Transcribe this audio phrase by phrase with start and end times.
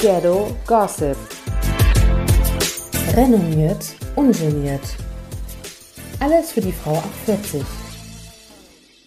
[0.00, 1.14] Ghetto Gossip.
[3.14, 4.80] Renommiert, ungeniert.
[6.20, 7.62] Alles für die Frau ab 40.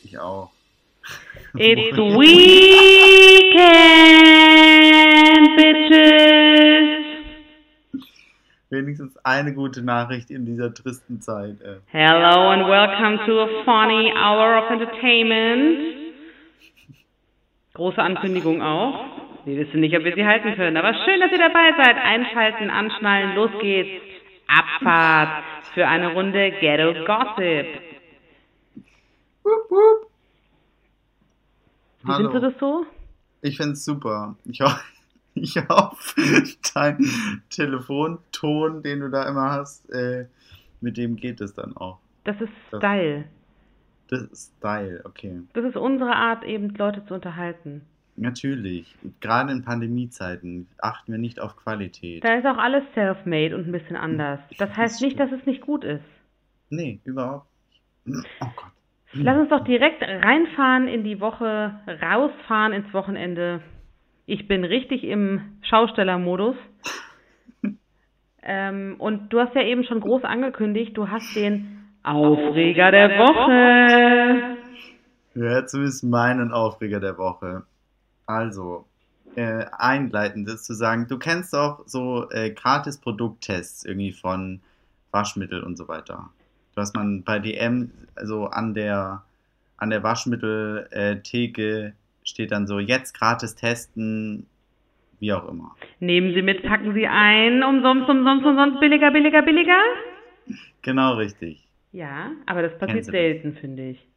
[0.04, 0.52] Ich auch.
[1.56, 2.38] It's weekend,
[5.58, 7.06] bitches.
[8.70, 11.60] Wenigstens eine gute Nachricht in dieser tristen Zeit.
[11.62, 11.78] Äh.
[11.88, 15.80] Hello and welcome to a funny hour of entertainment.
[17.74, 19.23] Große Ankündigung auch.
[19.46, 21.98] Wir wissen nicht, ob wir sie halten können, aber schön, dass ihr dabei seid.
[21.98, 24.02] Einschalten, anschnallen, los geht's.
[24.48, 25.44] Abfahrt
[25.74, 27.66] für eine Runde Ghetto Gossip.
[29.44, 30.10] Wupp, wupp.
[32.04, 32.30] Wie Hallo.
[32.30, 32.86] findest du das so?
[33.42, 34.36] Ich find's super.
[34.46, 34.82] Ich hoffe,
[35.36, 36.22] ich hoffe,
[36.74, 36.98] dein
[37.50, 40.28] Telefonton, den du da immer hast, äh,
[40.82, 42.00] mit dem geht es dann auch.
[42.24, 43.26] Das ist Das- Style.
[44.10, 45.42] Das ist Style, okay.
[45.54, 47.82] Das ist unsere Art, eben Leute zu unterhalten.
[48.16, 48.96] Natürlich.
[49.22, 52.24] Gerade in Pandemiezeiten achten wir nicht auf Qualität.
[52.24, 54.40] Da ist auch alles self-made und ein bisschen anders.
[54.58, 56.04] Das heißt nicht, dass es nicht gut ist.
[56.70, 57.48] Nee, überhaupt
[58.06, 58.26] nicht.
[58.42, 58.72] Oh Gott.
[59.14, 63.62] Lass uns doch direkt reinfahren in die Woche, rausfahren ins Wochenende.
[64.26, 66.56] Ich bin richtig im Schaustellermodus.
[68.46, 74.58] Ähm, und du hast ja eben schon groß angekündigt, du hast den Aufreger der Woche.
[75.36, 77.64] Ja, zumindest meinen Aufreger der Woche.
[78.26, 78.86] Also,
[79.36, 84.62] äh, einleitend ist zu sagen, du kennst doch so äh, gratis Produkttests irgendwie von
[85.12, 86.30] Waschmittel und so weiter.
[86.76, 89.24] Was man bei DM, also an der,
[89.78, 91.94] an der Waschmitteltheke
[92.24, 94.48] steht dann so, jetzt gratis testen,
[95.20, 95.76] wie auch immer.
[96.00, 99.82] Nehmen Sie mit, packen Sie ein, umsonst, umsonst, umsonst, billiger, billiger, billiger.
[100.82, 101.68] Genau richtig.
[101.92, 104.08] Ja, aber das passiert selten, finde ich.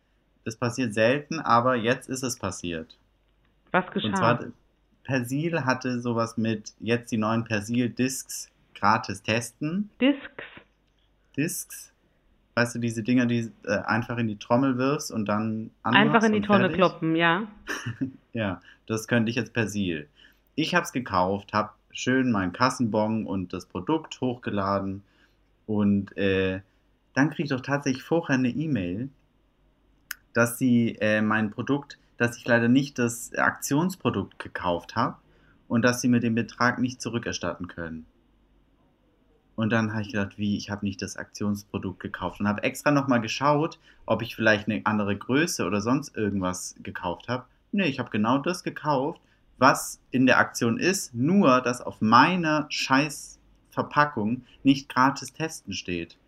[0.44, 2.96] Das passiert selten, aber jetzt ist es passiert.
[3.77, 4.16] Was Und geschah?
[4.16, 4.41] zwar,
[5.05, 9.91] Persil hatte sowas mit jetzt die neuen Persil-Discs gratis testen.
[10.00, 10.44] Discs.
[11.37, 11.92] Discs,
[12.54, 16.32] weißt du, diese Dinger, die äh, einfach in die Trommel wirfst und dann Einfach in
[16.32, 16.76] die und fertig.
[16.76, 17.47] kloppen, ja.
[18.32, 20.08] Ja, das könnte ich jetzt Persil.
[20.56, 25.03] Ich habe es gekauft, habe schön meinen Kassenbon und das Produkt hochgeladen
[25.66, 26.60] und äh,
[27.14, 29.08] dann kriege ich doch tatsächlich vorher eine E-Mail,
[30.34, 35.16] dass sie äh, mein Produkt, dass ich leider nicht das Aktionsprodukt gekauft habe
[35.69, 38.06] und dass sie mir den Betrag nicht zurückerstatten können.
[39.56, 42.91] Und dann habe ich gedacht, wie, ich habe nicht das Aktionsprodukt gekauft und habe extra
[42.91, 47.47] nochmal geschaut, ob ich vielleicht eine andere Größe oder sonst irgendwas gekauft habe.
[47.72, 49.21] Nee, ich habe genau das gekauft,
[49.59, 53.38] was in der Aktion ist, nur dass auf meiner scheiß
[53.71, 56.19] Verpackung nicht gratis testen steht.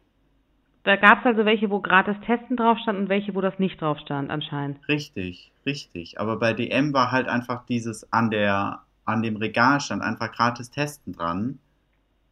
[0.89, 3.79] Da gab es also welche, wo gratis Testen drauf stand und welche, wo das nicht
[3.79, 4.79] drauf stand, anscheinend.
[4.89, 6.19] Richtig, richtig.
[6.19, 10.71] Aber bei DM war halt einfach dieses an der, an dem Regal stand einfach gratis
[10.71, 11.59] Testen dran.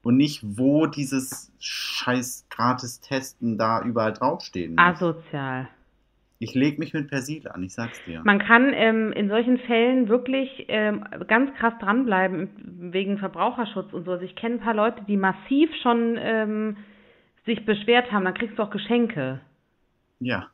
[0.02, 4.86] Und nicht, wo dieses scheiß gratis Testen da überall draufstehen muss.
[4.86, 5.68] Asozial.
[6.38, 8.22] Ich leg mich mit Persil an, ich sag's dir.
[8.24, 12.48] Man kann ähm, in solchen Fällen wirklich ähm, ganz krass dranbleiben
[12.90, 14.12] wegen Verbraucherschutz und so.
[14.12, 16.78] Also ich kenne ein paar Leute, die massiv schon ähm,
[17.46, 18.24] sich beschwert haben.
[18.24, 19.40] Dann kriegst du auch Geschenke.
[20.20, 20.48] Ja,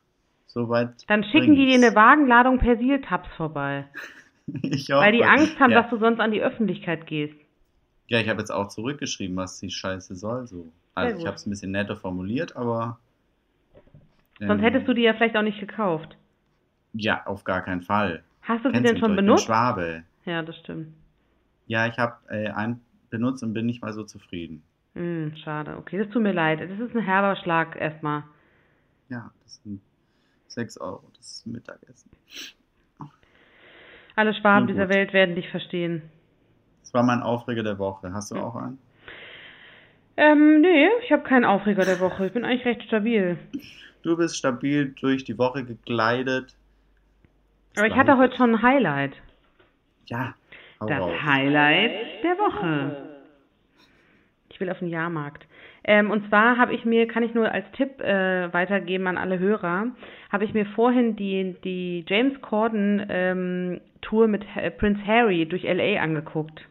[0.47, 0.89] soweit.
[1.07, 3.85] Dann schicken die dir eine Wagenladung Persil-Tabs vorbei.
[4.61, 5.05] Ich hoffe.
[5.05, 5.81] Weil die Angst haben, ja.
[5.81, 7.33] dass du sonst an die Öffentlichkeit gehst.
[8.07, 10.47] Ja, ich habe jetzt auch zurückgeschrieben, was die Scheiße soll.
[10.47, 10.65] So.
[10.95, 12.99] Also ich habe es ein bisschen netter formuliert, aber.
[14.39, 16.17] Sonst ähm, hättest du die ja vielleicht auch nicht gekauft.
[16.91, 18.23] Ja, auf gar keinen Fall.
[18.41, 19.45] Hast du sie denn schon ich bin benutzt?
[19.45, 20.03] Schwabe.
[20.25, 20.93] Ja, das stimmt.
[21.67, 24.61] Ja, ich habe äh, einen benutzt und bin nicht mal so zufrieden.
[24.95, 25.75] Hm, schade.
[25.77, 26.59] Okay, das tut mir leid.
[26.61, 28.23] Das ist ein herber Schlag erstmal.
[29.09, 29.81] Ja, das sind
[30.47, 31.03] 6 Euro.
[31.17, 32.11] Das ist Mittagessen.
[34.15, 34.89] Alle Schwaben dieser.
[34.89, 36.03] Welt werden dich verstehen.
[36.81, 38.13] Das war mein Aufreger der Woche.
[38.13, 38.77] Hast du auch einen?
[40.15, 42.27] Ähm, nee, ich habe keinen Aufreger der Woche.
[42.27, 43.39] Ich bin eigentlich recht stabil.
[44.03, 46.55] Du bist stabil durch die Woche gekleidet.
[47.75, 49.13] Aber ich hatte heute schon ein Highlight.
[50.05, 50.35] Ja,
[50.79, 51.11] Das raus.
[51.25, 53.09] Highlight der Woche.
[54.63, 55.45] Will auf den Jahrmarkt.
[55.83, 59.37] Ähm, und zwar habe ich mir, kann ich nur als Tipp äh, weitergeben an alle
[59.37, 59.87] Hörer,
[60.31, 65.63] habe ich mir vorhin die, die James Corden ähm, Tour mit Ha- Prince Harry durch
[65.63, 66.61] LA angeguckt.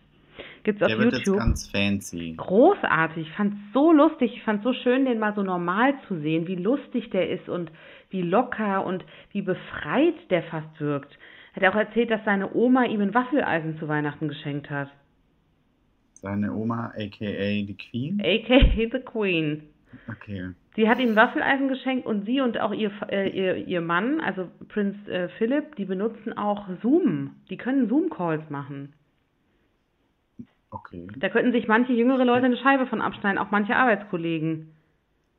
[0.64, 1.38] Gibt's auf Der wird jetzt YouTube.
[1.38, 2.34] ganz fancy.
[2.38, 6.46] Großartig, ich fand's so lustig, ich fand's so schön, den mal so normal zu sehen,
[6.46, 7.70] wie lustig der ist und
[8.10, 11.12] wie locker und wie befreit der fast wirkt.
[11.54, 14.88] Hat er auch erzählt, dass seine Oma ihm ein Waffeleisen zu Weihnachten geschenkt hat.
[16.22, 18.20] Seine Oma, aka die Queen.
[18.20, 19.64] AKA The Queen.
[20.08, 20.50] Okay.
[20.74, 24.48] Sie hat ihm Waffeleisen geschenkt und sie und auch ihr, äh, ihr, ihr Mann, also
[24.68, 27.34] Prinz äh, Philip, die benutzen auch Zoom.
[27.50, 28.94] Die können Zoom-Calls machen.
[30.70, 34.68] Okay, Da könnten sich manche jüngere Leute eine Scheibe von abschneiden, auch manche Arbeitskollegen.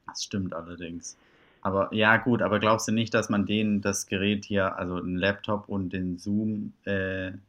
[0.06, 1.18] das stimmt allerdings.
[1.62, 5.16] Aber ja, gut, aber glaubst du nicht, dass man denen das Gerät hier, also einen
[5.16, 7.42] Laptop und den Zoom-Chat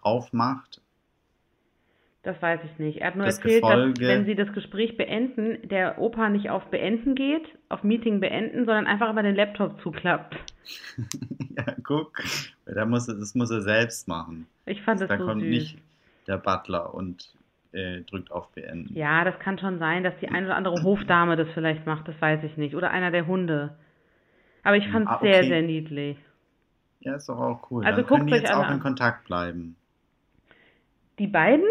[0.00, 0.80] aufmacht?
[2.24, 3.00] Das weiß ich nicht.
[3.02, 6.48] Er hat nur Das erzählt, Gefolge- dass wenn sie das Gespräch beenden, der Opa nicht
[6.48, 10.36] auf Beenden geht, auf Meeting beenden, sondern einfach über den Laptop zuklappt.
[11.56, 12.20] Ja, guck,
[12.66, 14.48] da muss, das muss er selbst machen.
[14.66, 15.50] Ich fand das Da so kommt süß.
[15.50, 15.78] nicht
[16.26, 17.32] der Butler und
[17.72, 18.92] äh, drückt auf Beenden.
[18.92, 22.20] Ja, das kann schon sein, dass die eine oder andere Hofdame das vielleicht macht, das
[22.20, 22.74] weiß ich nicht.
[22.74, 23.76] Oder einer der Hunde.
[24.64, 25.48] Aber ich fand es Ah, sehr, okay.
[25.48, 26.16] sehr niedlich.
[27.00, 27.84] Ja, ist doch auch cool.
[27.84, 28.80] Also Dann können die jetzt auch in an.
[28.80, 29.76] Kontakt bleiben.
[31.20, 31.66] Die beiden?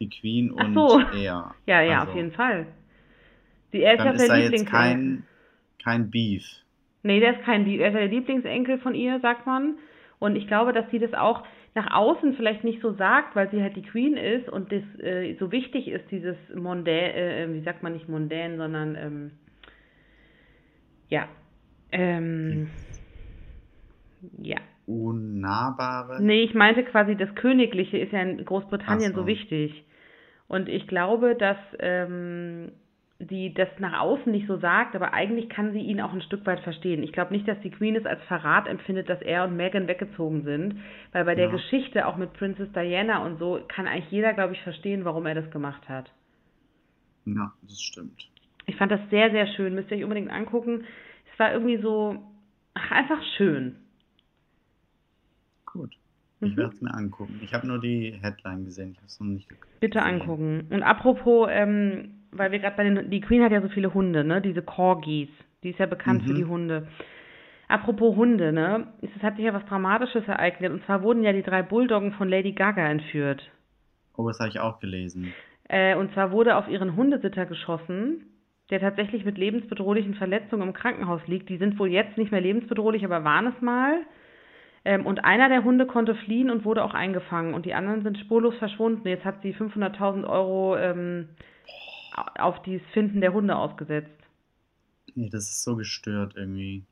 [0.00, 1.00] Die Queen Ach und so.
[1.14, 1.54] er.
[1.66, 2.66] Ja, ja, Also, auf jeden Fall.
[3.72, 4.70] Die, er ist ja Dann auch ist der Lieblingsenkel.
[4.70, 5.22] kein,
[5.82, 6.44] kein Beef.
[7.02, 9.76] Nee, der ist kein Lie- er ist ja der Lieblingsenkel von ihr, sagt man.
[10.18, 11.44] Und ich glaube, dass sie das auch
[11.74, 15.34] nach außen vielleicht nicht so sagt, weil sie halt die Queen ist und das äh,
[15.38, 19.30] so wichtig ist, dieses mondän, äh, wie sagt man nicht mondän, sondern ähm,
[21.08, 21.28] ja.
[21.92, 22.68] Ähm,
[24.42, 24.58] ja.
[24.86, 26.22] Unnahbare.
[26.22, 29.22] Nee, ich meinte quasi, das Königliche ist ja in Großbritannien so.
[29.22, 29.84] so wichtig.
[30.50, 32.72] Und ich glaube, dass ähm,
[33.20, 36.44] die das nach außen nicht so sagt, aber eigentlich kann sie ihn auch ein Stück
[36.44, 37.04] weit verstehen.
[37.04, 40.42] Ich glaube nicht, dass die Queen es als Verrat empfindet, dass er und Meghan weggezogen
[40.42, 40.74] sind,
[41.12, 41.52] weil bei der Ja.
[41.52, 45.36] Geschichte auch mit Princess Diana und so kann eigentlich jeder, glaube ich, verstehen, warum er
[45.36, 46.10] das gemacht hat.
[47.26, 48.28] Ja, das stimmt.
[48.66, 49.76] Ich fand das sehr, sehr schön.
[49.76, 50.84] Müsst ihr euch unbedingt angucken.
[51.32, 52.18] Es war irgendwie so
[52.74, 53.76] ach, einfach schön.
[55.66, 55.94] Gut.
[56.42, 56.56] Ich Mhm.
[56.56, 57.38] werde es mir angucken.
[57.42, 58.92] Ich habe nur die Headline gesehen.
[58.92, 59.68] Ich habe es noch nicht geguckt.
[59.80, 60.66] Bitte angucken.
[60.70, 64.24] Und apropos, ähm, weil wir gerade bei den, die Queen hat ja so viele Hunde,
[64.24, 64.40] ne?
[64.40, 65.28] Diese Corgis.
[65.62, 66.36] Die ist ja bekannt für Mhm.
[66.36, 66.86] die Hunde.
[67.68, 68.88] Apropos Hunde, ne?
[69.02, 70.72] Es es hat sich ja was Dramatisches ereignet.
[70.72, 73.42] Und zwar wurden ja die drei Bulldoggen von Lady Gaga entführt.
[74.16, 75.32] Oh, das habe ich auch gelesen.
[75.68, 78.26] Äh, und zwar wurde auf ihren Hundesitter geschossen,
[78.70, 81.48] der tatsächlich mit lebensbedrohlichen Verletzungen im Krankenhaus liegt.
[81.48, 84.00] Die sind wohl jetzt nicht mehr lebensbedrohlich, aber waren es mal.
[84.90, 87.54] Ähm, und einer der Hunde konnte fliehen und wurde auch eingefangen.
[87.54, 89.06] Und die anderen sind spurlos verschwunden.
[89.06, 91.28] Jetzt hat sie 500.000 Euro ähm,
[92.16, 94.10] au- auf das Finden der Hunde ausgesetzt.
[95.14, 96.82] Nee, das ist so gestört irgendwie.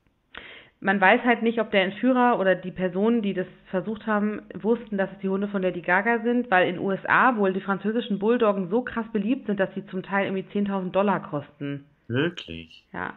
[0.81, 4.97] Man weiß halt nicht, ob der Entführer oder die Personen, die das versucht haben, wussten,
[4.97, 8.21] dass es die Hunde von Lady Gaga sind, weil in den USA wohl die französischen
[8.21, 11.85] Bulldoggen so krass beliebt sind, dass sie zum Teil irgendwie 10.000 Dollar kosten.
[12.07, 12.85] Wirklich.
[12.93, 13.15] Ja,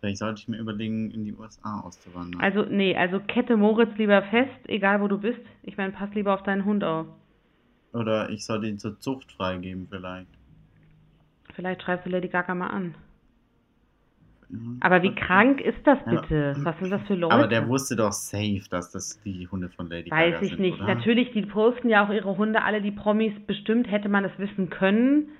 [0.00, 2.40] Vielleicht sollte ich mir überlegen, in die USA auszuwandern.
[2.40, 5.40] also nee, also Kette Moritz lieber fest, egal wo du bist.
[5.62, 7.06] Ich meine, pass lieber auf deinen Hund auf.
[7.92, 10.28] Oder ich sollte ihn zur Zucht freigeben vielleicht.
[11.54, 12.94] Vielleicht schreibst du Lady Gaga mal an.
[14.48, 16.20] Ja, Aber wie krank ist das Ja.
[16.20, 16.54] bitte?
[16.62, 17.34] Was sind das für Leute?
[17.34, 20.60] Aber der wusste doch safe, dass das die Hunde von Lady Weiß Gaga ich sind,
[20.60, 20.74] nicht.
[20.80, 20.94] oder?
[20.94, 23.32] Natürlich, die posten ja auch ihre Hunde, alle die Promis.
[23.46, 25.30] Bestimmt hätte man es wissen können.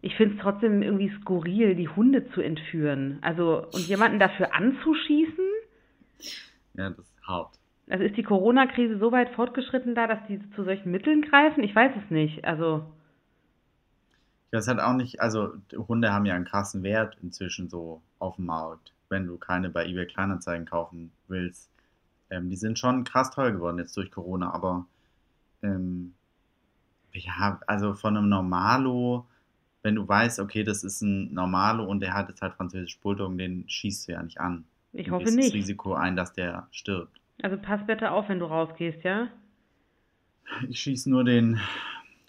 [0.00, 3.18] Ich finde es trotzdem irgendwie skurril, die Hunde zu entführen.
[3.22, 5.44] Also, und jemanden dafür anzuschießen?
[6.74, 7.58] Ja, das ist hart.
[7.90, 11.62] Also ist die Corona-Krise so weit fortgeschritten da, dass die zu solchen Mitteln greifen?
[11.64, 12.44] Ich weiß es nicht.
[12.44, 12.84] Also,
[14.50, 18.46] Das hat auch nicht, also Hunde haben ja einen krassen Wert inzwischen so auf dem
[18.46, 21.70] Markt, wenn du keine bei eBay Kleinanzeigen kaufen willst.
[22.30, 24.86] Ähm, die sind schon krass teuer geworden jetzt durch Corona, aber
[25.62, 26.14] ähm,
[27.12, 29.26] ja, also von einem Normalo,
[29.88, 33.38] wenn du weißt, okay, das ist ein Normalo und der hat jetzt halt französisch Bulldog,
[33.38, 34.66] den schießt du ja nicht an.
[34.92, 35.54] ich hoffe gehst das nicht.
[35.54, 37.18] Risiko ein, dass der stirbt.
[37.42, 39.28] Also pass bitte auf, wenn du rausgehst, ja?
[40.68, 41.58] Ich schieße nur den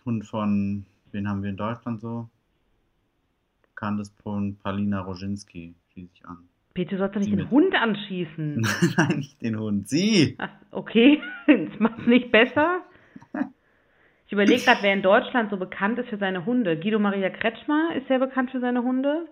[0.06, 2.30] Hund von, wen haben wir in Deutschland so?
[4.24, 6.38] Von Palina Roginski schieße ich an.
[6.74, 8.66] Peter, du sollst doch nicht Sie den mit- Hund anschießen.
[8.98, 10.36] Nein, nicht den Hund, sie!
[10.38, 12.84] Ach, okay, das macht's nicht besser.
[14.30, 16.80] Ich überlege gerade, wer in Deutschland so bekannt ist für seine Hunde.
[16.80, 19.26] Guido Maria Kretschmer ist sehr bekannt für seine Hunde.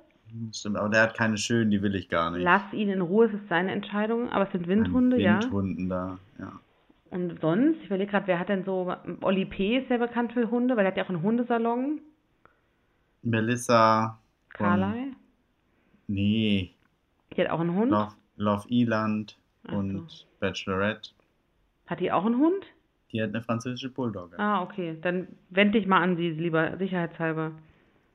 [0.52, 2.42] Stimmt, aber der hat keine schönen, die will ich gar nicht.
[2.42, 4.32] Lass ihn in Ruhe, es ist seine Entscheidung.
[4.32, 5.36] Aber es sind Windhunde, ja.
[5.40, 6.52] Windhunden da, ja.
[7.12, 8.92] Und sonst, ich überlege gerade, wer hat denn so.
[9.22, 9.78] Oli P.
[9.78, 12.02] ist sehr bekannt für Hunde, weil er hat ja auch einen Hundesalon.
[13.22, 14.18] Melissa.
[14.50, 15.14] Carly.
[16.08, 16.74] Nee,
[17.36, 17.92] Die hat auch einen Hund.
[17.92, 19.38] Love, Love Eland
[19.68, 19.78] Ach so.
[19.78, 21.12] und Bachelorette.
[21.86, 22.66] Hat die auch einen Hund?
[23.12, 24.38] Die hat eine französische Bulldogge.
[24.40, 24.98] Ah, okay.
[25.02, 27.52] Dann wend dich mal an sie, lieber sicherheitshalber.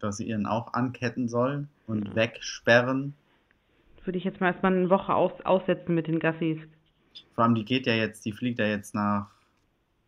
[0.00, 2.14] Dass sie ihren auch anketten soll und Ja.
[2.16, 3.14] wegsperren.
[4.04, 6.58] Würde ich jetzt mal erstmal eine Woche aus, aussetzen mit den Gassis.
[7.34, 9.30] Vor allem, die geht ja jetzt, die fliegt ja jetzt nach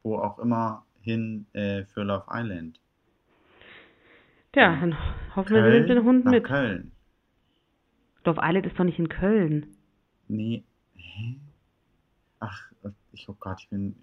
[0.04, 2.78] wo auch immer hin äh, für Love Island.
[4.54, 4.96] Ja, dann
[5.34, 6.44] hoffen wir, sie nimmt den Hund nach mit.
[6.44, 6.92] Köln.
[8.24, 9.66] Love Island ist doch nicht in Köln.
[10.28, 10.62] Nee.
[10.94, 11.36] Hä?
[12.38, 12.70] Ach,
[13.12, 13.96] ich, oh Gott, ich bin.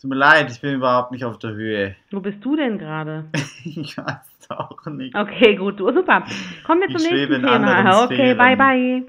[0.00, 1.96] Tut mir leid, ich bin überhaupt nicht auf der Höhe.
[2.10, 3.24] Wo bist du denn gerade?
[3.64, 5.14] ich weiß es auch nicht.
[5.16, 6.24] Okay, gut, du, super.
[6.66, 8.04] Kommen wir Ich zum nächsten in Thema.
[8.04, 9.04] Okay, bye bye.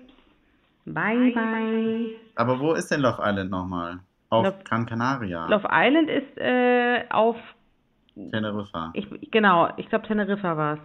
[0.85, 2.05] Bye bye.
[2.35, 3.99] Aber wo ist denn Love Island nochmal?
[4.29, 5.47] Auf Love- Gran Canaria.
[5.47, 7.35] Love Island ist äh, auf,
[8.15, 8.91] Teneriffa.
[8.93, 10.79] ich, genau, ich glaube Teneriffa war es.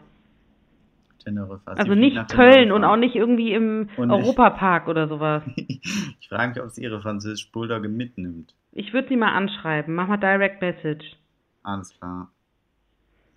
[1.21, 1.73] Teneriffa.
[1.73, 5.43] Also fliegt nicht Köln und auch nicht irgendwie im Und Europapark oder sowas.
[5.57, 8.55] ich frage mich, ob sie ihre französische Bulldogge mitnimmt.
[8.73, 9.95] Ich würde sie mal anschreiben.
[9.95, 11.17] Mach mal Direct Message.
[11.63, 12.31] Alles klar.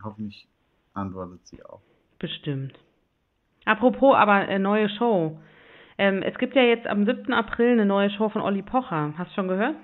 [0.03, 0.47] Hoffentlich
[0.93, 1.81] antwortet sie auch.
[2.19, 2.73] Bestimmt.
[3.65, 5.39] Apropos, aber äh, neue Show.
[5.97, 7.33] Ähm, es gibt ja jetzt am 7.
[7.33, 9.13] April eine neue Show von Olli Pocher.
[9.17, 9.75] Hast du schon gehört?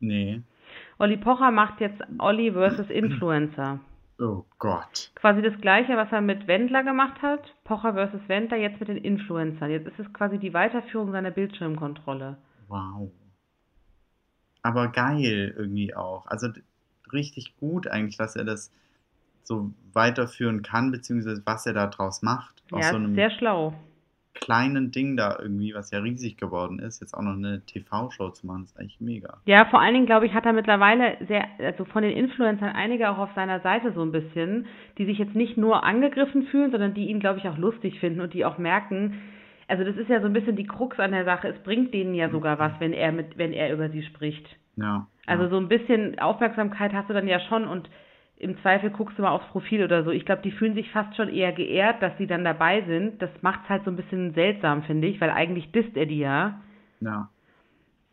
[0.00, 0.42] Nee.
[0.98, 2.90] Olli Pocher macht jetzt Olli vs.
[2.90, 3.80] Influencer.
[4.18, 5.10] Oh Gott.
[5.16, 7.52] Quasi das gleiche, was er mit Wendler gemacht hat.
[7.64, 8.28] Pocher vs.
[8.28, 9.70] Wendler, jetzt mit den Influencern.
[9.70, 12.36] Jetzt ist es quasi die Weiterführung seiner Bildschirmkontrolle.
[12.68, 13.10] Wow.
[14.62, 16.26] Aber geil irgendwie auch.
[16.26, 16.48] Also
[17.12, 18.72] richtig gut eigentlich, dass er das
[19.42, 22.62] so weiterführen kann, beziehungsweise was er da draus macht.
[22.70, 23.74] Ja, so sehr schlau.
[24.34, 28.46] Kleinen Ding da irgendwie, was ja riesig geworden ist, jetzt auch noch eine TV-Show zu
[28.46, 29.38] machen, ist eigentlich mega.
[29.46, 33.10] Ja, vor allen Dingen, glaube ich, hat er mittlerweile sehr, also von den Influencern einige
[33.10, 34.66] auch auf seiner Seite so ein bisschen,
[34.98, 38.20] die sich jetzt nicht nur angegriffen fühlen, sondern die ihn, glaube ich, auch lustig finden
[38.20, 39.22] und die auch merken,
[39.68, 42.14] also das ist ja so ein bisschen die Krux an der Sache, es bringt denen
[42.14, 44.46] ja sogar was, wenn er mit, wenn er über sie spricht.
[44.76, 45.06] Ja.
[45.26, 45.50] Also ja.
[45.50, 47.88] so ein bisschen Aufmerksamkeit hast du dann ja schon und
[48.36, 50.10] im Zweifel guckst du mal aufs Profil oder so.
[50.10, 53.22] Ich glaube, die fühlen sich fast schon eher geehrt, dass sie dann dabei sind.
[53.22, 56.60] Das macht's halt so ein bisschen seltsam, finde ich, weil eigentlich disst er die ja.
[57.00, 57.30] ja.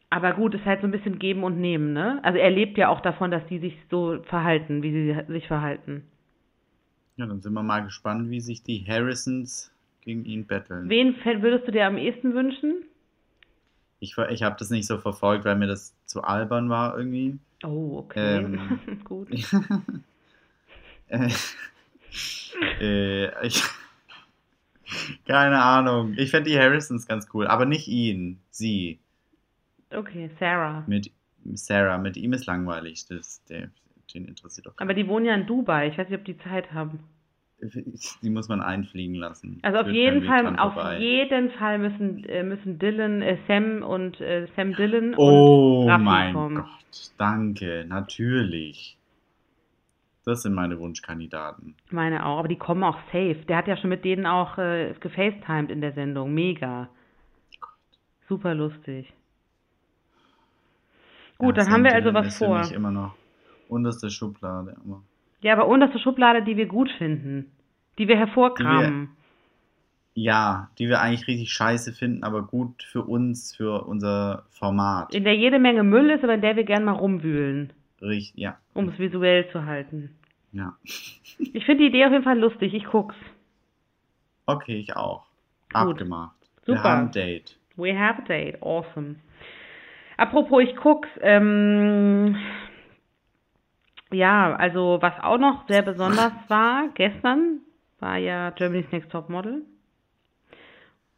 [0.09, 2.19] Aber gut, ist halt so ein bisschen geben und nehmen, ne?
[2.23, 6.03] Also er lebt ja auch davon, dass die sich so verhalten, wie sie sich verhalten.
[7.15, 10.89] Ja, dann sind wir mal gespannt, wie sich die Harrisons gegen ihn betteln.
[10.89, 12.83] Wen würdest du dir am ehesten wünschen?
[13.99, 17.37] Ich, ich habe das nicht so verfolgt, weil mir das zu albern war irgendwie.
[17.63, 18.37] Oh, okay.
[18.37, 19.29] Ähm, gut.
[21.12, 21.30] Äh,
[22.82, 23.63] äh, ich,
[25.27, 26.13] keine Ahnung.
[26.18, 29.00] Ich fände die Harrisons ganz cool, aber nicht ihn, sie.
[29.94, 30.84] Okay, Sarah.
[30.88, 31.12] Mit
[31.53, 33.06] Sarah, mit ihm ist langweilig.
[33.08, 33.70] Das, der,
[34.13, 35.88] den interessiert doch Aber die wohnen ja in Dubai.
[35.88, 37.00] Ich weiß nicht, ob die Zeit haben.
[38.24, 39.60] Die muss man einfliegen lassen.
[39.62, 40.98] Also auf jeden Fall, auf vorbei.
[40.98, 46.03] jeden Fall müssen, äh, müssen Dylan, äh, Sam und äh, Sam Dylan Oh und Raffi
[46.03, 46.56] mein kommen.
[46.56, 48.98] Gott, danke, natürlich.
[50.23, 51.75] Das sind meine Wunschkandidaten.
[51.89, 53.43] Meine auch, aber die kommen auch safe.
[53.47, 56.33] Der hat ja schon mit denen auch äh, gefacetimed in der Sendung.
[56.33, 56.89] Mega.
[58.27, 59.11] Super lustig.
[61.37, 62.59] Gut, Ja, dann haben wir also was ist für vor.
[62.59, 63.15] mich immer noch
[63.67, 64.75] unterste Schublade.
[64.85, 65.01] Aber
[65.41, 67.51] Ja, aber unterste Schublade, die wir gut finden.
[67.97, 69.09] Die wir hervorkramen.
[70.13, 75.13] ja, die wir eigentlich richtig scheiße finden, aber gut für uns, für unser Format.
[75.15, 78.58] In der jede Menge Müll ist, aber in der wir gern mal rumwühlen, Richtig, ja,
[78.74, 80.15] um es visuell zu halten.
[80.51, 80.75] ja.
[81.53, 82.72] Ich finde die Idee auf jeden Fall lustig.
[82.75, 83.15] Ich guck's.
[84.46, 85.25] Okay, ich auch.
[85.74, 85.93] Gut.
[85.93, 86.36] Abgemacht.
[86.65, 86.84] Wir Super.
[86.89, 87.58] haben ein Date.
[87.77, 88.62] We have a date.
[88.62, 89.15] Awesome.
[90.17, 91.10] Apropos, ich guck's.
[91.22, 92.36] Ähm,
[94.12, 97.62] ja, also was auch noch sehr besonders war, gestern
[98.00, 99.63] war ja Germany's Next Top Model.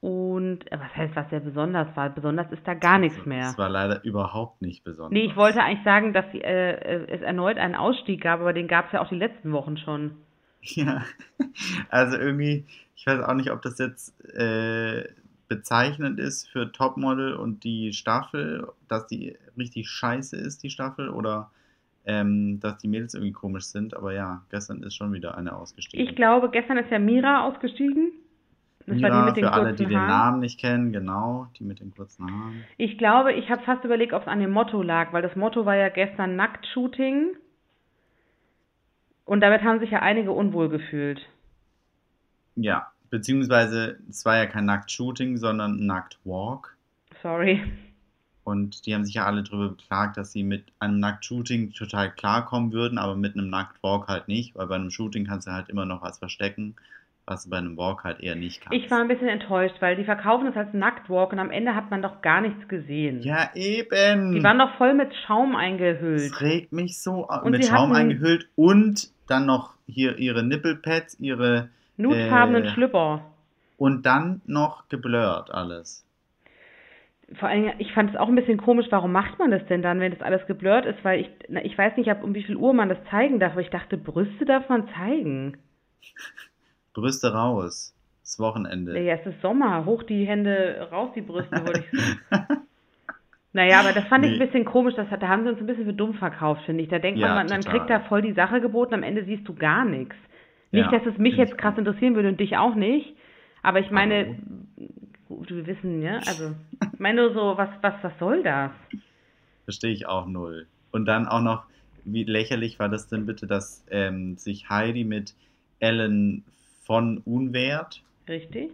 [0.04, 2.10] Und äh, was heißt, was sehr besonders war?
[2.10, 3.44] Besonders ist da gar nichts mehr.
[3.44, 5.14] Das war leider überhaupt nicht besonders.
[5.14, 8.68] Nee, ich wollte eigentlich sagen, dass äh, äh, es erneut einen Ausstieg gab, aber den
[8.68, 10.18] gab es ja auch die letzten Wochen schon.
[10.66, 11.04] Ja,
[11.90, 15.10] also irgendwie, ich weiß auch nicht, ob das jetzt äh,
[15.50, 21.52] bezeichnend ist für Topmodel und die Staffel, dass die richtig scheiße ist, die Staffel, oder
[22.06, 23.94] ähm, dass die Mädels irgendwie komisch sind.
[23.94, 26.08] Aber ja, gestern ist schon wieder eine ausgestiegen.
[26.08, 28.14] Ich glaube, gestern ist ja Mira ausgestiegen.
[28.86, 30.10] Das Mira, den für alle, die den Haaren.
[30.10, 32.64] Namen nicht kennen, genau, die mit den kurzen Haaren.
[32.78, 35.66] Ich glaube, ich habe fast überlegt, ob es an dem Motto lag, weil das Motto
[35.66, 37.38] war ja gestern Nacktshooting.
[39.26, 41.22] Und damit haben sich ja einige unwohl gefühlt.
[42.56, 46.76] Ja, beziehungsweise es war ja kein Nackt-Shooting, sondern Nackt-Walk.
[47.22, 47.62] Sorry.
[48.44, 52.74] Und die haben sich ja alle darüber beklagt, dass sie mit einem Nackt-Shooting total klarkommen
[52.74, 55.86] würden, aber mit einem Nackt-Walk halt nicht, weil bei einem Shooting kannst du halt immer
[55.86, 56.76] noch was verstecken,
[57.26, 58.74] was du bei einem Walk halt eher nicht kannst.
[58.78, 61.90] Ich war ein bisschen enttäuscht, weil die verkaufen es als Nacktwalk und am Ende hat
[61.90, 63.22] man doch gar nichts gesehen.
[63.22, 64.34] Ja, eben.
[64.34, 66.32] Die waren doch voll mit Schaum eingehüllt.
[66.32, 71.20] das regt mich so au- Und mit Schaum eingehüllt und dann noch hier ihre Nippelpads,
[71.20, 73.22] ihre Nudefarbenen äh, Schlüpper.
[73.78, 76.06] und dann noch geblurrt alles.
[77.40, 80.00] Vor allem, ich fand es auch ein bisschen komisch, warum macht man das denn dann,
[80.02, 81.04] wenn das alles geblurrt ist?
[81.04, 83.54] Weil ich, na, ich weiß nicht, ab um wie viel Uhr man das zeigen darf,
[83.54, 85.58] aber ich dachte, Brüste darf man zeigen.
[86.94, 87.96] Brüste raus.
[88.22, 88.98] Das Wochenende.
[89.02, 92.48] Ja, es ist Sommer, hoch die Hände, raus die Brüste, wollte ich sagen.
[93.56, 94.38] Naja, aber das fand ich Nee.
[94.38, 94.96] ein bisschen komisch.
[94.96, 96.90] Das da haben sie uns ein bisschen für dumm verkauft, finde ich.
[96.90, 99.54] Da denkt Ja, man, man, kriegt da voll die Sache geboten, am Ende siehst du
[99.54, 100.16] gar nichts.
[100.72, 103.16] Nicht, Ja, dass es mich jetzt ich krass interessieren würde und dich auch nicht.
[103.62, 104.36] Aber ich meine, Hallo.
[105.30, 106.56] gut, wir wissen, ja, also,
[106.94, 108.72] ich meine nur so, was, was, was soll das?
[109.66, 110.66] Verstehe ich auch null.
[110.92, 111.66] Und dann auch noch,
[112.06, 115.36] wie lächerlich war das denn bitte, dass ähm, sich Heidi mit
[115.80, 116.44] Ellen
[116.86, 118.72] von Unwert Richtig?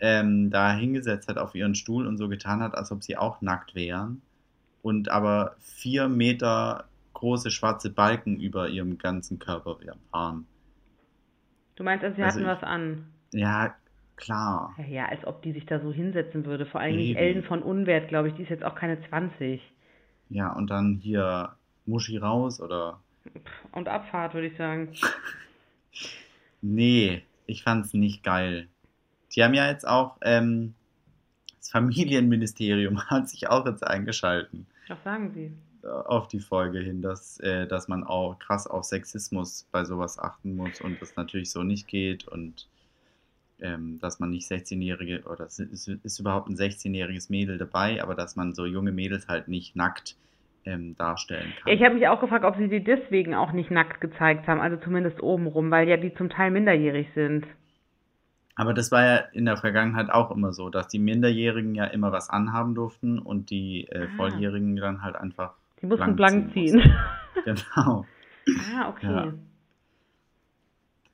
[0.00, 3.40] ähm, da hingesetzt hat auf ihren Stuhl und so getan hat, als ob sie auch
[3.40, 4.22] nackt wären.
[4.82, 9.76] Und aber vier Meter große schwarze Balken über ihrem ganzen Körper
[10.10, 10.46] waren.
[11.76, 13.06] Du meinst, also sie Also hatten ich- was an?
[13.32, 13.74] Ja,
[14.16, 14.74] klar.
[14.78, 16.66] Ja, ja, als ob die sich da so hinsetzen würde.
[16.66, 17.16] Vor allem Eben.
[17.16, 18.34] Ellen von Unwert, glaube ich.
[18.34, 19.60] Die ist jetzt auch keine 20.
[20.30, 21.54] Ja, und dann hier
[21.86, 23.00] Muschi raus oder.
[23.70, 24.92] Und Abfahrt, würde ich sagen.
[26.64, 27.22] Nee,
[27.52, 28.68] ich fand's nicht geil.
[29.34, 30.74] Die haben ja jetzt auch, ähm,
[31.58, 35.52] das Familienministerium hat sich auch jetzt eingeschalten Was sagen sie?
[35.84, 40.18] äh, auf die Folge hin, dass, äh, dass man auch krass auf Sexismus bei sowas
[40.18, 42.68] achten muss und das natürlich so nicht geht und
[43.60, 48.16] ähm, dass man nicht 16-Jährige oder es ist, ist überhaupt ein 16-jähriges Mädel dabei, aber
[48.16, 50.16] dass man so junge Mädels halt nicht nackt
[50.64, 51.72] ähm, darstellen kann.
[51.72, 54.76] Ich habe mich auch gefragt, ob sie die deswegen auch nicht nackt gezeigt haben, also
[54.76, 57.46] zumindest obenrum, weil ja die zum Teil minderjährig sind.
[58.54, 62.12] Aber das war ja in der Vergangenheit auch immer so, dass die Minderjährigen ja immer
[62.12, 64.16] was anhaben durften und die äh, Ah.
[64.16, 66.94] Volljährigen dann halt einfach Die mussten blank ziehen ziehen.
[67.44, 68.04] genau.
[68.76, 69.06] ah, okay.
[69.06, 69.32] Ja.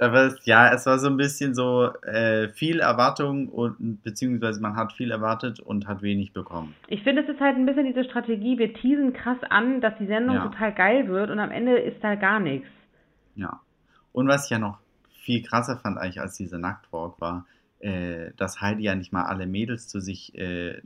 [0.00, 4.76] Aber es, ja, es war so ein bisschen so äh, viel Erwartung und beziehungsweise man
[4.76, 6.74] hat viel erwartet und hat wenig bekommen.
[6.86, 10.06] Ich finde, es ist halt ein bisschen diese Strategie, wir teasen krass an, dass die
[10.06, 10.44] Sendung Ja.
[10.44, 12.68] total geil wird und am Ende ist da gar nichts.
[13.34, 13.60] Ja.
[14.12, 14.78] Und was ich ja noch
[15.22, 17.46] viel krasser fand eigentlich als dieser Nacktwalk war,
[17.80, 20.80] äh, dass Heidi ja nicht mal alle Mädels zu sich äh,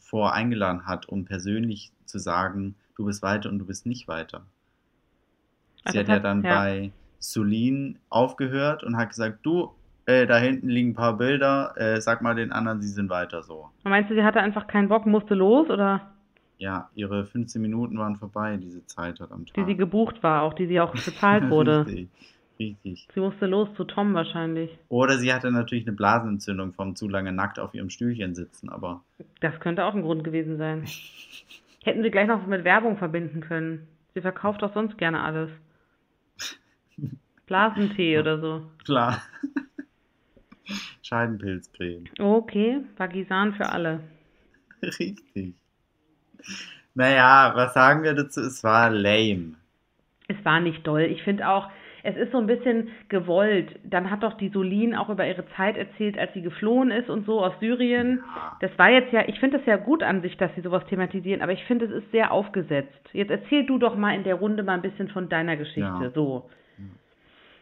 [0.00, 4.42] vor eingeladen hat, um persönlich zu sagen, du bist weiter und du bist nicht weiter.
[5.84, 6.54] Ach, Sie das hat ja dann ja.
[6.54, 9.70] bei Sulin aufgehört und hat gesagt, du,
[10.06, 13.42] äh, da hinten liegen ein paar Bilder, äh, sag mal den anderen, sie sind weiter
[13.42, 13.68] so.
[13.84, 16.12] Meinst du, sie hatte einfach keinen Bock, musste los oder
[16.58, 19.54] Ja, ihre 15 Minuten waren vorbei, diese Zeit hat am Tag.
[19.54, 21.84] die sie gebucht war, auch die sie auch bezahlt wurde?
[21.86, 22.08] Richtig,
[22.58, 23.08] richtig.
[23.12, 24.70] sie musste los zu Tom wahrscheinlich.
[24.88, 29.02] Oder sie hatte natürlich eine Blasenentzündung vom zu lange nackt auf ihrem Stühlchen sitzen, aber
[29.40, 30.84] Das könnte auch ein Grund gewesen sein.
[31.84, 33.86] Hätten sie gleich noch mit Werbung verbinden können.
[34.14, 35.50] Sie verkauft doch sonst gerne alles.
[37.48, 38.62] Blasentee oder so.
[38.84, 39.22] klar.
[41.02, 42.04] Scheidenpilzcreme.
[42.18, 44.00] Okay, Vagisan für alle.
[44.82, 45.54] Richtig.
[46.94, 48.40] Naja, was sagen wir dazu?
[48.40, 49.54] Es war lame.
[50.28, 51.02] Es war nicht doll.
[51.02, 51.70] Ich finde auch,
[52.02, 53.78] es ist so ein bisschen gewollt.
[53.84, 57.26] Dann hat doch die Solin auch über ihre Zeit erzählt, als sie geflohen ist und
[57.26, 58.22] so aus Syrien.
[58.24, 58.56] Ja.
[58.60, 61.42] Das war jetzt ja, ich finde das ja gut an sich, dass sie sowas thematisieren,
[61.42, 63.08] aber ich finde, es ist sehr aufgesetzt.
[63.12, 65.82] Jetzt erzähl du doch mal in der Runde mal ein bisschen von deiner Geschichte.
[65.82, 66.10] Ja.
[66.14, 66.48] So.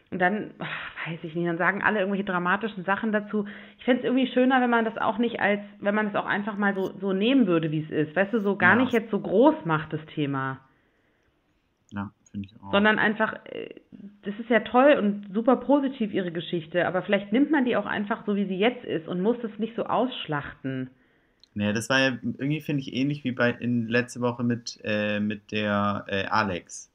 [0.09, 3.45] Und dann, ach, weiß ich nicht, dann sagen alle irgendwelche dramatischen Sachen dazu.
[3.77, 6.25] Ich fände es irgendwie schöner, wenn man das auch nicht als, wenn man es auch
[6.25, 8.15] einfach mal so, so nehmen würde, wie es ist.
[8.15, 8.83] Weißt du, so gar Ja.
[8.83, 10.59] nicht jetzt so groß macht, das Thema.
[11.91, 12.71] Ja, finde ich auch.
[12.71, 13.69] Sondern einfach, äh,
[14.23, 17.85] das ist ja toll und super positiv, ihre Geschichte, aber vielleicht nimmt man die auch
[17.85, 20.89] einfach so, wie sie jetzt ist und muss es nicht so ausschlachten.
[21.53, 25.19] Nee, das war ja irgendwie, finde ich, ähnlich wie bei in letzte Woche mit, äh,
[25.19, 26.93] mit der äh, Alex.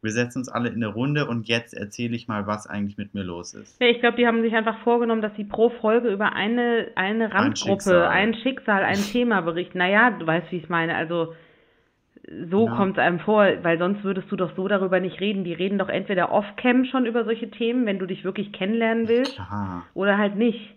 [0.00, 3.14] Wir setzen uns alle in eine Runde und jetzt erzähle ich mal, was eigentlich mit
[3.14, 3.80] mir los ist.
[3.80, 7.32] Ja, ich glaube, die haben sich einfach vorgenommen, dass sie pro Folge über eine, eine
[7.34, 8.06] Randgruppe, Schicksal.
[8.06, 9.78] ein Schicksal, ein Thema berichten.
[9.78, 10.94] Naja, du weißt, wie ich es meine.
[10.94, 11.34] Also
[12.50, 12.76] so Ja.
[12.76, 15.44] kommt es einem vor, weil sonst würdest du doch so darüber nicht reden.
[15.44, 19.34] Die reden doch entweder off-cam schon über solche Themen, wenn du dich wirklich kennenlernen willst,
[19.34, 19.86] Klar.
[19.94, 20.74] oder halt nicht.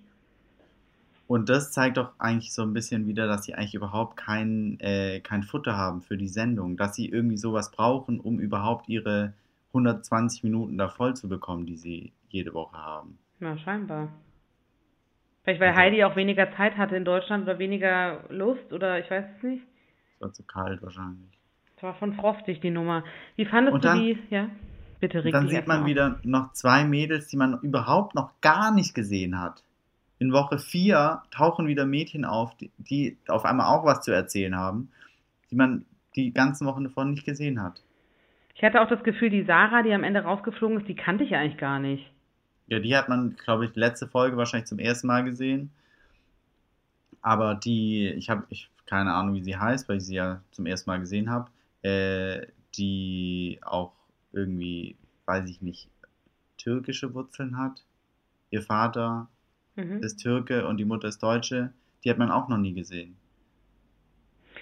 [1.32, 5.22] Und das zeigt doch eigentlich so ein bisschen wieder, dass sie eigentlich überhaupt kein, äh,
[5.22, 9.32] kein Futter haben für die Sendung, dass sie irgendwie sowas brauchen, um überhaupt ihre
[9.74, 13.18] 120 Minuten da voll zu bekommen, die sie jede Woche haben.
[13.40, 14.10] Ja, scheinbar.
[15.44, 19.10] Vielleicht weil Also- Heidi auch weniger Zeit hatte in Deutschland oder weniger Lust oder ich
[19.10, 19.64] weiß es nicht.
[20.16, 21.30] Es war zu kalt wahrscheinlich.
[21.78, 23.06] Es war von frostig die Nummer.
[23.38, 24.18] Wie fandest Und du dann- die?
[24.30, 24.50] Ja,
[25.00, 25.86] bitte reg Dann sieht man auf.
[25.88, 29.64] wieder noch zwei Mädels, die man überhaupt noch gar nicht gesehen hat.
[30.22, 34.56] In Woche 4 tauchen wieder Mädchen auf, die, die auf einmal auch was zu erzählen
[34.56, 34.92] haben,
[35.50, 35.84] die man
[36.16, 37.82] die ganzen Wochen davon nicht gesehen hat.
[38.54, 41.34] Ich hatte auch das Gefühl, die Sarah, die am Ende rausgeflogen ist, die kannte ich
[41.34, 42.06] eigentlich gar nicht.
[42.68, 45.72] Ja, die hat man, glaube ich, letzte Folge wahrscheinlich zum ersten Mal gesehen.
[47.24, 50.68] Aber die, ich habe ich, keine Ahnung, wie sie heißt, weil ich sie ja zum
[50.68, 51.50] ersten Mal gesehen habe,
[51.82, 53.94] äh, die auch
[54.34, 55.90] irgendwie, weiß ich nicht,
[56.60, 57.84] türkische Wurzeln hat.
[58.52, 59.28] Ihr Vater
[59.76, 60.00] Mhm.
[60.04, 61.72] ist Türke und die Mutter ist Deutsche.
[62.04, 63.16] Die hat man auch noch nie gesehen.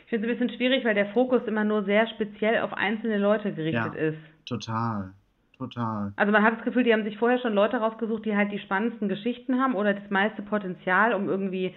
[0.03, 3.17] Ich finde es ein bisschen schwierig, weil der Fokus immer nur sehr speziell auf einzelne
[3.17, 3.99] Leute gerichtet Ja.
[4.01, 4.17] ist.
[4.45, 5.13] Total.
[5.57, 6.13] Total.
[6.15, 8.59] Also man hat das Gefühl, die haben sich vorher schon Leute rausgesucht, die halt die
[8.59, 11.75] spannendsten Geschichten haben oder das meiste Potenzial, um irgendwie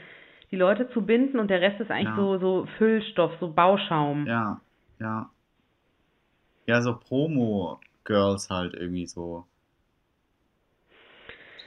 [0.51, 2.17] die Leute zu binden und der Rest ist eigentlich Ja.
[2.17, 4.27] so, so Füllstoff, so Bauschaum.
[4.27, 4.61] Ja,
[5.01, 5.31] ja.
[6.67, 9.47] Ja, so Promo-Girls halt irgendwie so.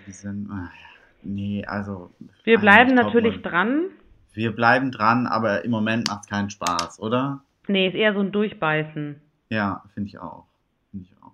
[0.08, 0.88] Die sind, ach ja,
[1.26, 2.12] nee, also.
[2.44, 3.52] Wir bleiben natürlich Topmodel.
[3.52, 3.90] dran.
[4.34, 7.42] Wir bleiben dran, aber im Moment macht es keinen Spaß, oder?
[7.68, 9.20] Nee, ist eher so ein Durchbeißen.
[9.50, 10.46] Ja, finde ich auch.
[10.92, 11.32] Finde ich auch.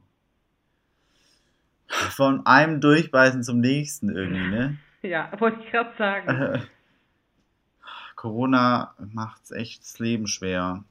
[2.12, 4.78] Von einem Durchbeißen zum nächsten irgendwie, ne?
[5.04, 6.62] Ja, wollte ich gerade sagen.
[8.16, 10.84] Corona macht echt das Leben schwer,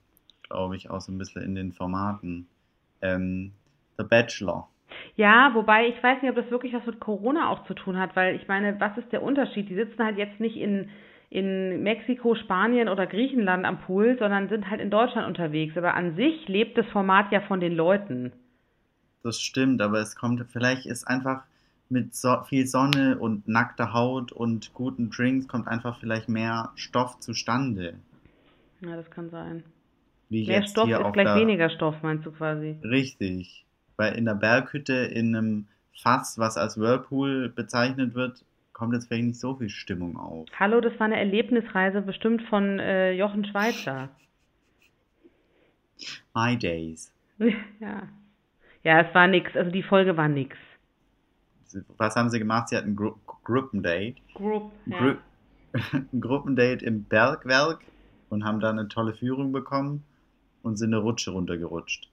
[0.43, 2.49] glaube ich, auch so ein bisschen in den Formaten.
[3.03, 3.53] Ähm,
[3.99, 4.69] The Bachelor.
[5.17, 8.17] Ja, wobei ich weiß nicht, ob das wirklich was mit Corona auch zu tun hat,
[8.17, 9.69] weil ich meine, was ist der Unterschied?
[9.69, 10.89] Die sitzen halt jetzt nicht in,
[11.29, 15.77] in Mexiko, Spanien oder Griechenland am Pool, sondern sind halt in Deutschland unterwegs.
[15.77, 18.33] Aber an sich lebt das Format ja von den Leuten.
[19.23, 21.43] Das stimmt, aber es kommt, vielleicht ist einfach
[21.91, 27.19] mit so, viel Sonne und nackter Haut und guten Drinks kommt einfach vielleicht mehr Stoff
[27.21, 27.95] zustande.
[28.81, 29.65] Ja, das kann sein.
[30.29, 32.77] Wie Mehr Stoff ist gleich weniger Stoff, meinst du quasi?
[32.83, 33.67] Richtig.
[34.01, 39.27] Weil in der Berghütte in einem Fass, was als Whirlpool bezeichnet wird, kommt jetzt vielleicht
[39.27, 40.49] nicht so viel Stimmung auf.
[40.59, 44.09] Hallo, das war eine Erlebnisreise bestimmt von äh, Jochen Schweizer.
[46.35, 47.13] My Days.
[47.39, 48.09] ja.
[48.85, 49.55] Ja, es war nix.
[49.55, 50.57] Also die Folge war nix.
[51.99, 52.71] Was haben sie gemacht?
[52.71, 54.15] Sie hatten ein Gru Gruppendate.
[54.33, 54.73] Group.
[54.89, 55.17] Gru
[55.75, 57.81] ein Gruppendate im Bergwerk
[58.31, 60.05] und haben dann eine tolle Führung bekommen
[60.63, 62.10] und sind eine Rutsche runtergerutscht.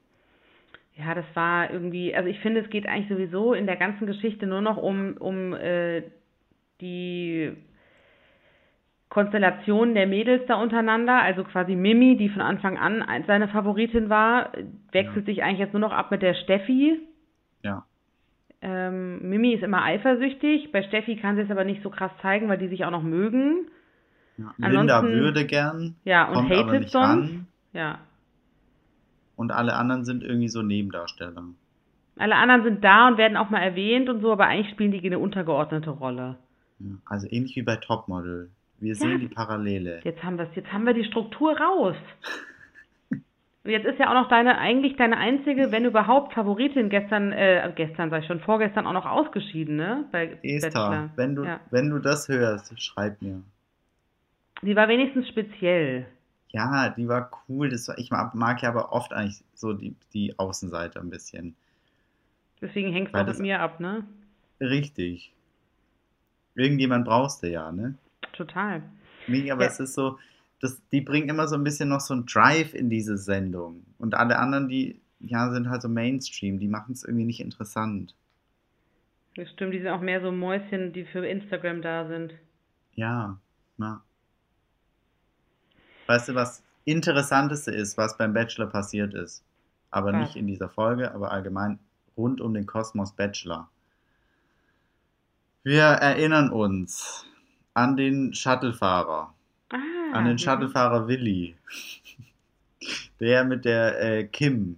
[0.98, 4.48] Ja, das war irgendwie, also ich finde, es geht eigentlich sowieso in der ganzen Geschichte
[4.48, 6.02] nur noch um, um äh,
[6.82, 7.56] die
[9.10, 11.22] Konstellation der Mädels da untereinander.
[11.22, 14.52] Also quasi Mimi, die von Anfang an ein- seine Favoritin war,
[14.92, 17.00] wechselt sich eigentlich jetzt nur noch ab mit der Steffi.
[17.64, 17.86] Ja.
[18.62, 22.50] Ähm, Mimi ist immer eifersüchtig, bei Steffi kann sie es aber nicht so krass zeigen,
[22.50, 23.68] weil die sich auch noch mögen.
[24.38, 24.52] ja.
[24.68, 26.96] Linda würde gern, Ja, und hatet sonst.
[26.96, 27.48] ran.
[27.74, 28.00] Ja.
[29.38, 31.44] Und alle anderen sind irgendwie so Nebendarsteller.
[32.18, 35.02] Alle anderen sind da und werden auch mal erwähnt und so, aber eigentlich spielen die
[35.06, 36.36] eine untergeordnete Rolle.
[36.80, 36.96] Ja.
[37.06, 38.50] Also ähnlich wie bei Topmodel.
[38.80, 40.02] Wir sehen die Parallele.
[40.04, 41.96] Jetzt haben wir jetzt haben wir die Struktur raus.
[43.12, 47.70] Und jetzt ist ja auch noch deine, eigentlich deine einzige, wenn überhaupt, Favoritin gestern, äh,
[47.76, 50.06] gestern sag ich schon, vorgestern auch noch ausgeschieden, ne?
[50.12, 51.10] Bei Esther, Bachelor.
[51.18, 51.60] wenn du, Ja.
[51.70, 53.42] wenn du das hörst, schreib mir.
[54.62, 56.06] Die war wenigstens speziell.
[56.50, 57.70] Ja, die war cool.
[57.70, 61.56] Das war, ich mag, mag ja aber oft eigentlich so die, die Außenseite ein bisschen.
[62.62, 64.06] Deswegen hängst du mit mir ab, ne?
[64.60, 65.32] Richtig.
[66.56, 67.96] Irgendjemand brauchst du ja, ne?
[68.34, 68.82] Total.
[69.28, 69.70] Nee, aber Ja.
[69.70, 70.18] es ist so,
[70.60, 73.86] das, die bringen immer so ein bisschen noch so einen Drive in diese Sendung.
[74.00, 78.16] Und alle anderen, die ja, sind halt so Mainstream, die machen es irgendwie nicht interessant.
[79.36, 82.34] Das stimmt, die sind auch mehr so Mäuschen, die für Instagram da sind.
[82.96, 83.40] Ja,
[83.78, 84.04] na.
[86.08, 89.44] Weißt du, was Interessanteste ist, was beim Bachelor passiert ist?
[89.92, 90.22] Aber Was?
[90.22, 91.80] nicht in dieser Folge, aber allgemein
[92.18, 93.70] rund um den Kosmos Bachelor.
[95.64, 97.26] Wir erinnern uns
[97.74, 99.34] an den Shuttlefahrer,
[99.70, 99.78] Ah.
[100.14, 100.38] an den mhm.
[100.38, 101.56] Shuttlefahrer Willi,
[103.20, 104.78] der mit der äh, Kim,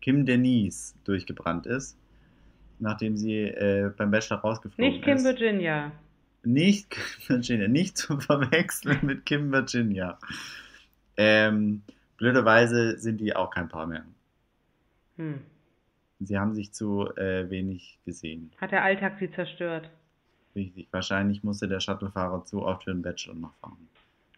[0.00, 1.96] Kim Denise durchgebrannt ist,
[2.78, 5.24] nachdem sie äh, beim Bachelor rausgeflogen Nicht Kim ist.
[5.24, 5.92] Virginia.
[6.42, 6.96] Nicht
[7.28, 10.18] Virginia, nicht zu verwechseln mit Kim Virginia.
[11.16, 11.82] Ähm,
[12.16, 14.04] blöderweise sind die auch kein Paar mehr.
[15.16, 15.40] Hm.
[16.20, 18.52] Sie haben sich zu äh, wenig gesehen.
[18.60, 19.90] Hat der Alltag sie zerstört.
[20.54, 20.88] Richtig.
[20.90, 23.88] Wahrscheinlich musste der Shuttlefahrer zu oft für den Bachelor noch fahren.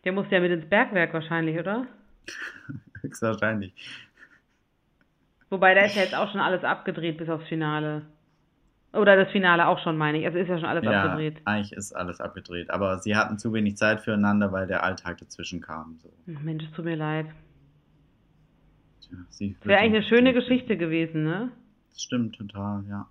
[0.04, 1.86] Der muss ja mit ins Bergwerk wahrscheinlich, oder?
[3.00, 3.72] Höchstwahrscheinlich.
[5.50, 8.02] Wobei, da ist ja jetzt auch schon alles abgedreht bis aufs Finale.
[8.92, 10.26] Oder das Finale auch schon, meine ich.
[10.26, 11.40] Also ist ja schon alles Ja, abgedreht.
[11.44, 12.70] eigentlich ist alles abgedreht.
[12.70, 15.98] Aber sie hatten zu wenig Zeit füreinander, weil der Alltag dazwischen kam.
[16.02, 16.10] So.
[16.26, 17.26] Mensch, es tut mir leid.
[19.00, 21.50] Tja, sie Wäre eigentlich eine schöne Geschichte gewesen, ne?
[21.90, 23.08] Das stimmt total, ja.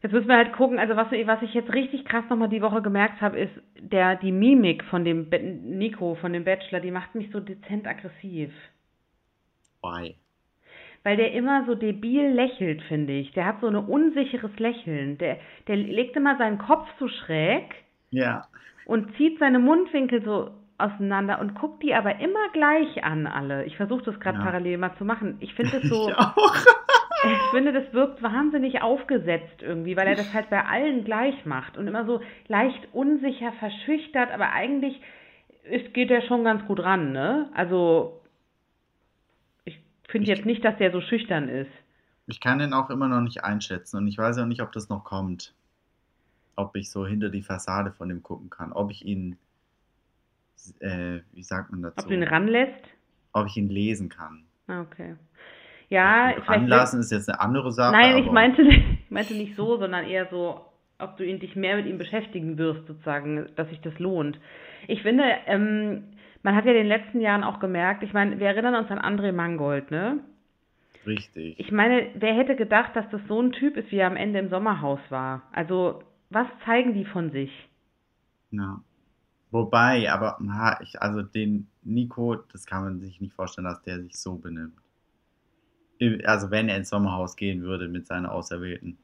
[0.00, 2.82] Jetzt müssen wir halt gucken, also was, was ich jetzt richtig krass nochmal die Woche
[2.82, 7.14] gemerkt habe, ist, der, die Mimik von dem Be Nico, von dem Bachelor, die macht
[7.16, 8.52] mich so dezent aggressiv.
[9.82, 10.16] Why?
[11.04, 13.32] Weil der immer so debil lächelt, finde ich.
[13.32, 15.16] Der hat so ein unsicheres Lächeln.
[15.18, 17.64] Der, der legt immer seinen Kopf so schräg
[18.10, 18.46] Ja.
[18.84, 23.64] und zieht seine Mundwinkel so auseinander und guckt die aber immer gleich an, alle.
[23.64, 24.44] Ich versuche das gerade Ja.
[24.44, 25.36] parallel mal zu machen.
[25.40, 26.08] Ich finde das so.
[26.08, 26.56] Ich auch.
[27.24, 31.76] Ich finde, das wirkt wahnsinnig aufgesetzt irgendwie, weil er das halt bei allen gleich macht
[31.76, 35.00] und immer so leicht unsicher, verschüchtert, aber eigentlich
[35.68, 37.48] es geht ja schon ganz gut ran, ne?
[37.54, 38.17] Also,
[40.08, 41.70] finde jetzt nicht, dass der so schüchtern ist.
[42.26, 44.88] Ich kann den auch immer noch nicht einschätzen und ich weiß auch nicht, ob das
[44.88, 45.54] noch kommt.
[46.56, 48.72] Ob ich so hinter die Fassade von dem gucken kann.
[48.72, 49.38] Ob ich ihn,
[50.80, 52.04] äh, wie sagt man dazu?
[52.04, 52.84] Ob du ihn ranlässt?
[53.32, 54.44] Ob ich ihn lesen kann.
[54.66, 55.14] Ah, okay.
[55.88, 57.92] Ja, vielleicht Ranlassen ist jetzt eine andere Sache.
[57.92, 60.66] Nein, ich meinte, ich meinte nicht so, sondern eher so,
[60.98, 64.38] ob du ihn dich mehr mit ihm beschäftigen wirst, sozusagen, dass sich das lohnt.
[64.86, 66.04] Ich finde, ähm,
[66.42, 68.98] man hat ja in den letzten Jahren auch gemerkt, ich meine, wir erinnern uns an
[69.00, 70.20] André Mangold, ne?
[71.06, 71.58] Richtig.
[71.58, 74.38] Ich meine, wer hätte gedacht, dass das so ein Typ ist, wie er am Ende
[74.38, 75.42] im Sommerhaus war?
[75.52, 77.68] Also, was zeigen die von sich?
[78.50, 78.82] Ja.
[79.50, 84.02] Wobei, aber na, ich, also den Nico, das kann man sich nicht vorstellen, dass der
[84.02, 84.78] sich so benimmt.
[85.98, 88.98] Im- Also wenn er ins Sommerhaus gehen würde mit seinen Auserwählten.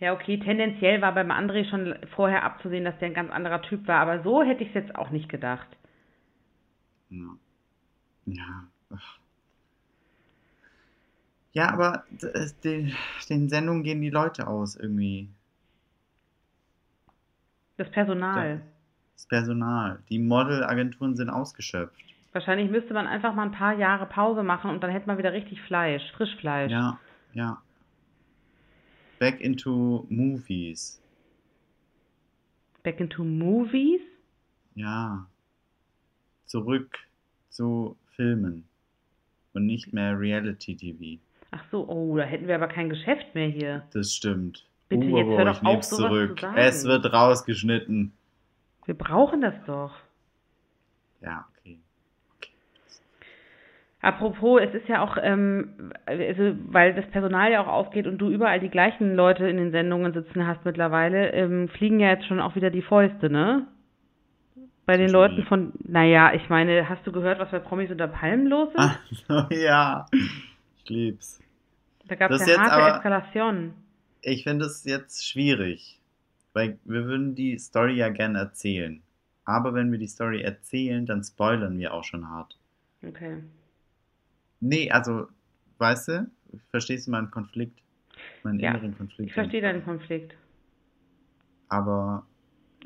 [0.00, 3.86] Ja, okay, tendenziell war beim André schon vorher abzusehen, dass der ein ganz anderer Typ
[3.88, 5.66] war, aber so hätte ich es jetzt auch nicht gedacht.
[7.10, 7.36] Ja.
[8.26, 8.64] Ja.
[8.94, 9.18] ach.
[11.52, 12.92] Ja, aber es- den,
[13.30, 15.28] den Sendungen gehen die Leute aus irgendwie.
[17.78, 18.62] Das Personal.
[19.14, 20.02] Das Personal.
[20.10, 21.96] Die Modelagenturen sind ausgeschöpft.
[22.32, 25.32] Wahrscheinlich müsste man einfach mal ein paar Jahre Pause machen und dann hätte man wieder
[25.32, 26.70] richtig Fleisch, Frischfleisch.
[26.70, 26.98] Ja,
[27.32, 27.62] ja.
[29.18, 31.00] Back into movies.
[32.82, 34.02] Back into Movies?
[34.74, 35.26] Ja.
[36.46, 36.98] Zurück
[37.50, 38.64] zu Filmen.
[39.52, 41.20] Und nicht mehr Reality TV.
[41.50, 43.84] Ach so, oh, da hätten wir aber kein Geschäft mehr hier.
[43.92, 44.66] Das stimmt.
[44.88, 46.40] Bitte, Uwe, jetzt hör doch ich auf, sowas zu zurück.
[46.40, 46.56] sagen.
[46.58, 48.12] Es wird rausgeschnitten.
[48.84, 49.94] Wir brauchen das doch.
[51.22, 51.78] Ja, okay.
[54.00, 58.30] Apropos, es ist ja auch, ähm, also, weil das Personal ja auch ausgeht und du
[58.30, 62.40] überall die gleichen Leute in den Sendungen sitzen hast mittlerweile, ähm, fliegen ja jetzt schon
[62.40, 63.66] auch wieder die Fäuste, ne?
[64.86, 68.46] Bei den Leuten von, naja, ich meine, hast du gehört, was bei Promis unter Palmen
[68.46, 68.76] los ist?
[68.78, 70.06] Ach ja.
[70.12, 71.40] Ich lieb's.
[72.06, 73.74] da gab es ja harte aber- Eskalation.
[74.22, 76.00] Ich finde es jetzt schwierig.
[76.52, 79.02] Weil wir würden die Story ja gerne erzählen.
[79.44, 82.56] Aber wenn wir die Story erzählen, dann spoilern wir auch schon hart.
[83.06, 83.42] Okay.
[84.60, 85.26] Nee, also,
[85.78, 86.30] weißt du,
[86.70, 87.78] verstehst du meinen Konflikt?
[88.42, 89.28] Meinen Ja, inneren Konflikt?
[89.28, 90.34] Ich verstehe deinen Konflikt.
[91.68, 92.24] Aber.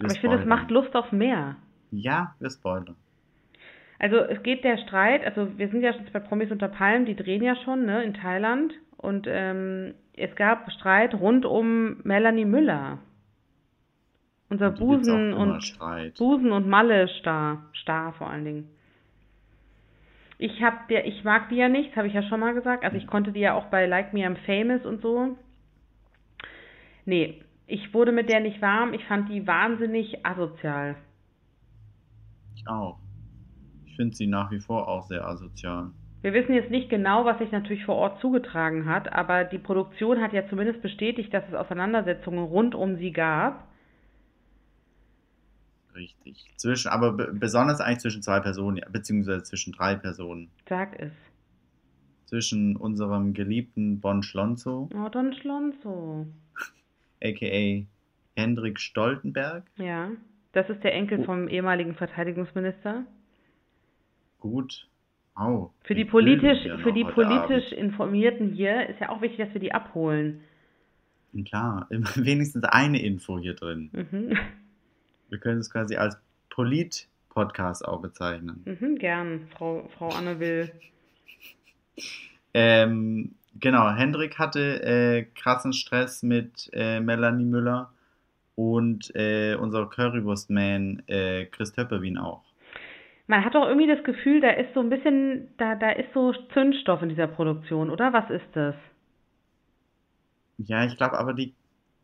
[0.00, 1.56] Aber ich finde, es macht Lust auf mehr.
[1.90, 2.96] Ja, wir spoilern.
[3.98, 7.14] Also es geht der Streit, also wir sind ja schon bei Promis unter Palmen, die
[7.14, 8.72] drehen ja schon, ne, in Thailand.
[8.96, 12.98] Und ähm, es gab Streit rund um Melanie Müller.
[14.48, 16.18] Unser Und Busen und Streit.
[16.18, 18.68] Busen und Malle Star, Star vor allen Dingen.
[20.38, 22.84] Ich hab der, ich mag die ja nicht, habe ich ja schon mal gesagt.
[22.84, 25.36] Also ich konnte die ja auch bei Like Me I'm Famous und so.
[27.04, 28.94] Nee, ich wurde mit der nicht warm.
[28.94, 30.96] Ich fand die wahnsinnig asozial.
[32.60, 32.98] Ich auch.
[33.86, 35.90] Ich finde sie nach wie vor auch sehr asozial.
[36.22, 40.20] Wir wissen jetzt nicht genau, was sich natürlich vor Ort zugetragen hat, aber die Produktion
[40.20, 43.66] hat ja zumindest bestätigt, dass es Auseinandersetzungen rund um sie gab.
[45.94, 46.46] Richtig.
[46.56, 50.50] Zwischen, aber be- besonders eigentlich zwischen zwei Personen, beziehungsweise zwischen drei Personen.
[50.68, 51.12] Sag es.
[52.26, 56.26] Zwischen unserem geliebten Bon Schlonzo, Oh, Don Schlonzo.
[57.22, 57.86] a.k.a.
[58.40, 59.68] Hendrik Stoltenberg.
[59.76, 60.10] Ja,
[60.52, 61.24] das ist der Enkel Oh.
[61.24, 63.04] vom ehemaligen Verteidigungsminister.
[64.40, 64.86] Gut.
[65.34, 65.72] Au.
[65.84, 69.60] Für die politisch, wir für die politisch Informierten hier ist ja auch wichtig, dass wir
[69.60, 70.42] die abholen.
[71.44, 73.90] Klar, wenigstens eine Info hier drin.
[73.92, 74.36] Mhm.
[75.28, 76.18] Wir können es quasi als
[76.50, 78.64] Polit-Podcast auch bezeichnen.
[78.64, 80.72] Mhm, gern, Frau, Frau Anne Will.
[82.52, 87.92] Ähm, genau, Hendrik hatte äh, krassen Stress mit äh, Melanie Müller
[88.60, 92.42] und äh, unser Currywurst-Man äh, Chris Töpperwien auch.
[93.26, 96.34] Man hat doch irgendwie das Gefühl, da ist so ein bisschen, da, da ist so
[96.52, 98.12] Zündstoff in dieser Produktion, oder?
[98.12, 98.74] Was ist das?
[100.58, 101.54] Ja, ich glaube aber, die,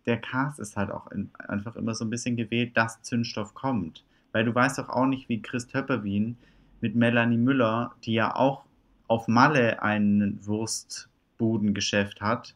[0.06, 4.02] der Cast ist halt auch in, einfach immer so ein bisschen gewählt, dass Zündstoff kommt.
[4.32, 6.38] Weil du weißt doch auch nicht, wie Chris Töpperwien
[6.80, 8.64] mit Melanie Müller, die ja auch
[9.08, 12.54] auf Malle ein Wurstbudengeschäft hat,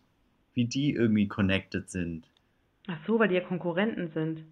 [0.54, 2.29] wie die irgendwie connected sind.
[2.90, 4.44] Ach so, weil die ja Konkurrenten sind.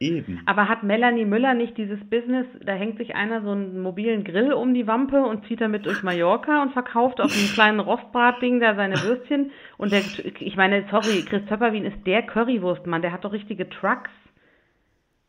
[0.00, 0.42] Eben.
[0.46, 4.52] Aber hat Melanie Müller nicht dieses Business, da hängt sich einer so einen mobilen Grill
[4.52, 8.74] um die Wampe und zieht damit durch Mallorca und verkauft auf einem kleinen Rostbratding da
[8.74, 9.52] seine Würstchen.
[9.76, 10.02] Und der,
[10.40, 14.10] ich meine, sorry, Chris Töpperwien ist der Currywurstmann, der hat doch richtige Trucks.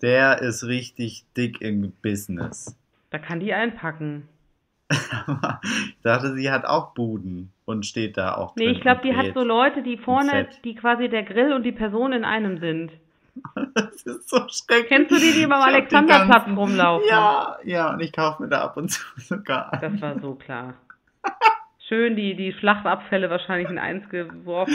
[0.02, 2.78] Der ist richtig dick im Business.
[3.12, 4.28] Da kann die einpacken.
[5.26, 9.02] Aber ich dachte, sie hat auch Buden und steht da auch Nee, drin ich glaube,
[9.04, 12.60] die hat so Leute, die vorne, die quasi der Grill und die Person in einem
[12.60, 12.92] sind.
[13.76, 14.88] Das ist so schrecklich.
[14.88, 17.08] Kennst du die, die beim hab die Alexanderplatz rumlaufen?
[17.10, 19.82] Ja, ja, und ich kaufe mir da ab und zu sogar ein.
[19.82, 20.76] Das war so klar.
[21.90, 24.74] Schön die, die Schlachtabfälle wahrscheinlich in eins geworfen.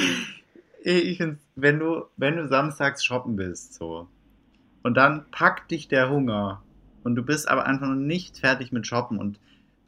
[0.83, 4.09] Ich find's, wenn du, wenn du samstags shoppen bist, so,
[4.83, 6.63] und dann packt dich der Hunger
[7.03, 9.41] und du bist aber einfach noch nicht fertig mit shoppen und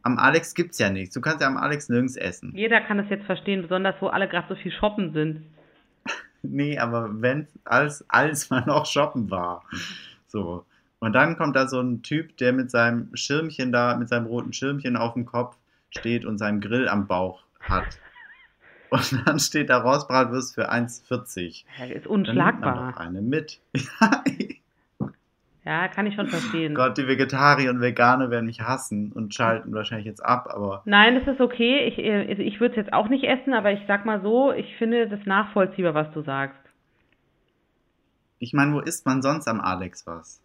[0.02, 1.14] am Alex gibt's ja nichts.
[1.14, 2.52] Du kannst ja am Alex nirgends essen.
[2.54, 5.42] Jeder kann das jetzt verstehen, besonders wo alle gerade so viel shoppen sind.
[6.44, 9.64] Nee, aber wenn als, als man noch shoppen war.
[10.26, 10.66] So.
[10.98, 14.52] Und dann kommt da so ein Typ, der mit seinem Schirmchen da, mit seinem roten
[14.52, 15.56] Schirmchen auf dem Kopf
[15.90, 17.86] steht und seinen Grill am Bauch hat.
[18.90, 21.64] Und dann steht da Rostbratwurst für 1,40.
[21.78, 23.00] Ja, ist Dann nimmt man doch unschlagbar.
[23.00, 23.60] eine mit.
[25.64, 26.74] Ja, kann ich schon verstehen.
[26.74, 31.14] Gott, die Vegetarier und Veganer werden mich hassen und schalten wahrscheinlich jetzt ab, aber Nein,
[31.14, 31.84] das ist okay.
[31.86, 34.52] Ich, äh, also ich würde es jetzt auch nicht essen, aber ich sag mal so,
[34.52, 36.58] ich finde das nachvollziehbar, was du sagst.
[38.40, 40.40] ich meine, wo isst man sonst am Alex was?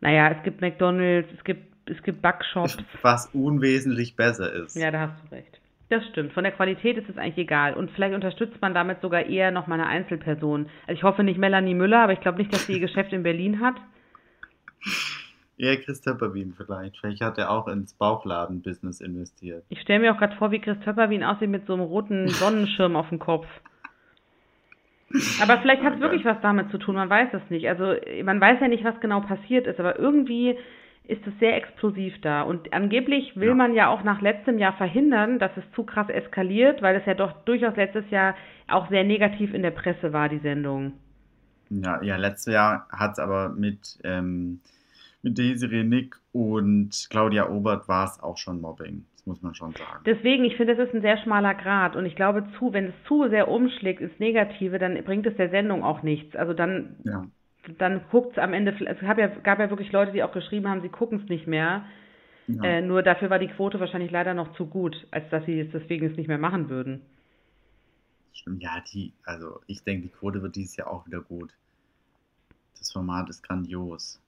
[0.00, 2.76] Naja, es gibt McDonalds, es gibt, es gibt Backshops.
[3.02, 4.74] Was unwesentlich besser ist.
[4.74, 5.60] Ja, da hast du recht.
[5.92, 6.32] Das stimmt.
[6.32, 7.74] Von der Qualität ist es eigentlich egal.
[7.74, 10.70] Und vielleicht unterstützt man damit sogar eher noch mal eine Einzelperson.
[10.86, 13.22] Also ich hoffe nicht Melanie Müller, aber ich glaube nicht, dass sie ihr Geschäft in
[13.22, 13.74] Berlin hat.
[15.58, 16.96] Eher Chris Töpperwien vielleicht.
[16.96, 19.64] Vielleicht hat er auch ins Bauchladen-Business investiert.
[19.68, 22.96] Ich stelle mir auch gerade vor, wie Chris Töpperwien aussieht mit so einem roten Sonnenschirm
[22.96, 23.46] auf dem Kopf.
[25.42, 27.68] Aber vielleicht hat es wirklich was damit zu tun, man weiß es nicht.
[27.68, 30.56] Also man weiß ja nicht, was genau passiert ist, aber irgendwie
[31.04, 32.42] ist es sehr explosiv da.
[32.42, 33.54] Und angeblich will Ja.
[33.54, 37.14] man ja auch nach letztem Jahr verhindern, dass es zu krass eskaliert, weil es ja
[37.14, 38.34] doch durchaus letztes Jahr
[38.68, 40.92] auch sehr negativ in der Presse war, die Sendung.
[41.70, 44.60] Ja, ja letztes Jahr hat es aber mit, ähm,
[45.22, 49.04] mit Desiree Nick und Claudia Obert war es auch schon Mobbing.
[49.16, 50.02] Das muss man schon sagen.
[50.04, 52.94] Deswegen, ich finde, es ist ein sehr schmaler Grad und ich glaube, zu, wenn es
[53.06, 56.34] zu sehr umschlägt ins Negative, dann bringt es der Sendung auch nichts.
[56.36, 57.24] Also dann Ja.
[57.78, 60.68] Dann guckt es am Ende, es gab ja, gab ja wirklich Leute, die auch geschrieben
[60.68, 61.84] haben, sie gucken es nicht mehr.
[62.46, 62.64] ja.
[62.64, 65.70] Äh, nur dafür war die Quote wahrscheinlich leider noch zu gut, als dass sie es
[65.72, 67.02] deswegen es nicht mehr machen würden.
[68.32, 71.50] Stimmt, ja, die, also ich denke, die Quote wird dieses Jahr auch wieder gut.
[72.78, 74.20] Das Format ist grandios.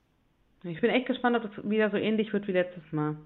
[0.63, 3.17] Ich bin echt gespannt, ob es wieder so ähnlich wird wie letztes Mal.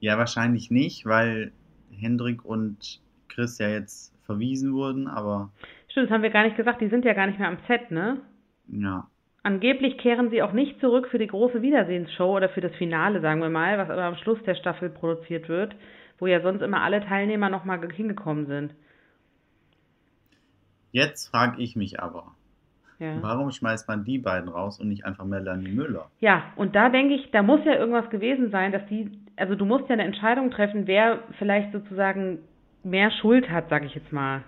[0.00, 1.52] Ja, wahrscheinlich nicht, weil
[1.92, 5.50] Hendrik und Chris ja jetzt verwiesen wurden, aber
[5.88, 7.90] Stimmt, das haben wir gar nicht gesagt, die sind ja gar nicht mehr am Set,
[7.90, 8.20] ne?
[8.68, 9.06] Ja.
[9.44, 13.40] Angeblich kehren sie auch nicht zurück für die große Wiedersehensshow oder für das Finale, sagen
[13.40, 15.74] wir mal, was aber am Schluss der Staffel produziert wird,
[16.20, 18.72] wo ja sonst immer alle Teilnehmer nochmal hingekommen sind.
[20.92, 22.36] Jetzt frage ich mich aber,
[23.00, 23.20] Ja.
[23.20, 26.10] warum schmeißt man die beiden raus und nicht einfach Melanie Müller?
[26.20, 29.64] Ja, und da denke ich, da muss ja irgendwas gewesen sein, dass die, also du
[29.64, 32.38] musst ja eine Entscheidung treffen, wer vielleicht sozusagen
[32.84, 34.42] mehr Schuld hat, sag ich jetzt mal.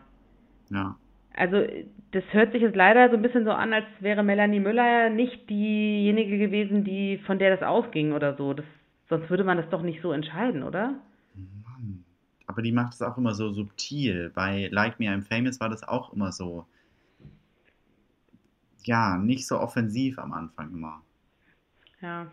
[0.71, 0.97] Ja.
[1.37, 1.67] Also
[2.13, 5.51] das hört sich jetzt leider so ein bisschen so an, als wäre Melanie Müller nicht
[5.51, 8.55] diejenige gewesen, die von der das ausging oder so.
[8.55, 8.65] Das,
[9.09, 11.01] sonst würde man das doch nicht so entscheiden, oder?
[11.35, 12.05] Mann.
[12.47, 14.31] Aber die macht es auch immer so subtil.
[14.33, 16.67] Bei Like Me I'm Famous war das auch immer so.
[18.85, 21.03] Ja, nicht so offensiv am Anfang immer.
[22.01, 22.29] Ja.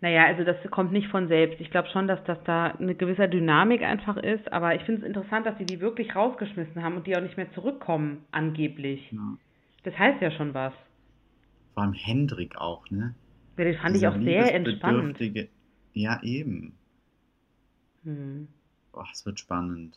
[0.00, 1.60] Naja, also das kommt nicht von selbst.
[1.60, 5.06] Ich glaube schon, dass das da eine gewisse Dynamik einfach ist, aber ich finde es
[5.06, 9.10] interessant, dass sie die wirklich rausgeschmissen haben und die auch nicht mehr zurückkommen, angeblich.
[9.10, 9.38] Ja.
[9.84, 10.74] Das heißt ja schon was.
[11.74, 13.14] Vor allem Hendrik auch, ne?
[13.56, 15.18] Ja, das fand ich Dieser auch sehr entspannt.
[15.94, 16.76] Ja, eben.
[18.04, 18.48] Hm.
[18.92, 19.96] Boah, es wird spannend.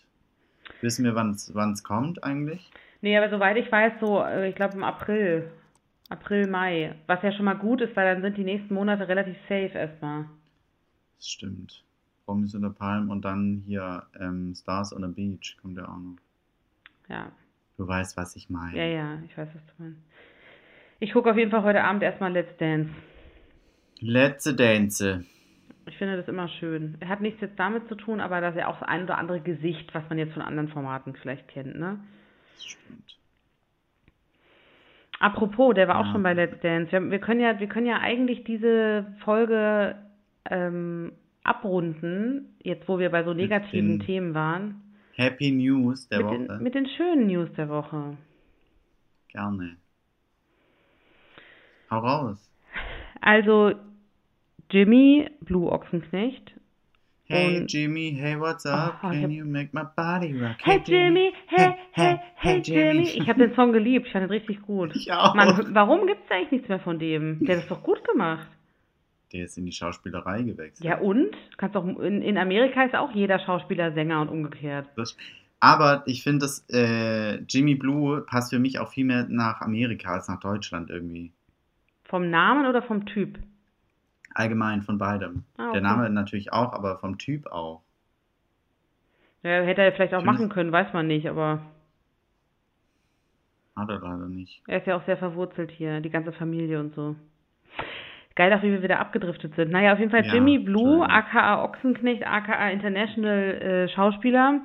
[0.82, 2.70] Wissen wir, wann es kommt eigentlich?
[3.02, 5.52] Nee, aber soweit ich weiß, so, äh, ich glaube im April.
[6.10, 6.96] April, Mai.
[7.08, 10.26] Was ja schon mal gut ist, weil dann sind die nächsten Monate relativ safe erstmal.
[11.18, 11.84] Das stimmt.
[12.26, 16.18] Promis unter Palm und dann hier ähm, Stars on the Beach kommt ja auch noch.
[17.08, 17.32] Ja.
[17.78, 18.78] Du weißt, was ich meine.
[18.78, 20.02] Ja, ja, ich weiß, was du meinst.
[21.00, 22.92] Ich gucke auf jeden Fall heute Abend erstmal Let's Dance.
[24.00, 25.24] Letzte Dance.
[25.86, 26.98] Ich finde das immer schön.
[27.06, 29.42] Hat nichts jetzt damit zu tun, aber das ist ja auch das ein oder andere
[29.42, 32.00] Gesicht, was man jetzt von anderen Formaten vielleicht kennt, ne?
[32.56, 33.19] Das stimmt.
[35.20, 36.12] Apropos, der war auch Ja.
[36.14, 36.92] schon bei Let's Dance.
[36.92, 39.96] Wir, wir können ja, wir können ja eigentlich diese Folge
[40.50, 41.12] ähm,
[41.44, 44.82] abrunden, jetzt wo wir bei so negativen Themen waren,
[45.16, 46.38] Happy News der mit Woche.
[46.48, 48.18] den, mit den schönen News der Woche.
[49.28, 49.76] Gerne.
[51.92, 52.50] Hau raus.
[53.20, 53.74] Also
[54.72, 56.54] Jimmy, Blue Ochsenknecht.
[57.32, 59.02] Hey Jimmy, hey what's up?
[59.04, 60.58] Oh, Can you make my body rock?
[60.64, 63.08] Hey Jimmy, hey, hey, hey Jimmy.
[63.08, 64.96] Ich habe den Song geliebt, ich fand ihn richtig gut.
[64.96, 65.36] Ich auch.
[65.36, 67.38] Mann, warum gibt's eigentlich nichts mehr von dem?
[67.46, 68.48] Der hat das doch gut gemacht.
[69.32, 70.84] Der ist in die Schauspielerei gewechselt.
[70.84, 71.38] Ja und?
[71.58, 74.88] Kannst doch in, in Amerika ist auch jeder Schauspieler Sänger und umgekehrt.
[74.96, 75.16] Das,
[75.60, 80.14] Aber ich finde, dass äh, Jimmy Blue passt für mich auch viel mehr nach Amerika
[80.14, 81.32] als nach Deutschland irgendwie.
[82.06, 83.38] Vom Namen oder vom Typ?
[84.34, 85.44] Allgemein von beidem.
[85.58, 85.74] Ah, okay.
[85.74, 87.82] Der Name natürlich auch, aber vom Typ auch.
[89.44, 91.62] Ja, hätte er vielleicht auch Finde machen können, weiß man nicht, aber
[93.76, 94.62] Hat er leider nicht.
[94.68, 97.16] er ist ja auch sehr verwurzelt hier, die ganze Familie und so.
[98.36, 99.72] Geil auch, wie wir wieder abgedriftet sind.
[99.72, 104.62] Naja, auf jeden Fall Ja, Jimmy Blue, aka Ochsenknecht, aka International äh, Schauspieler,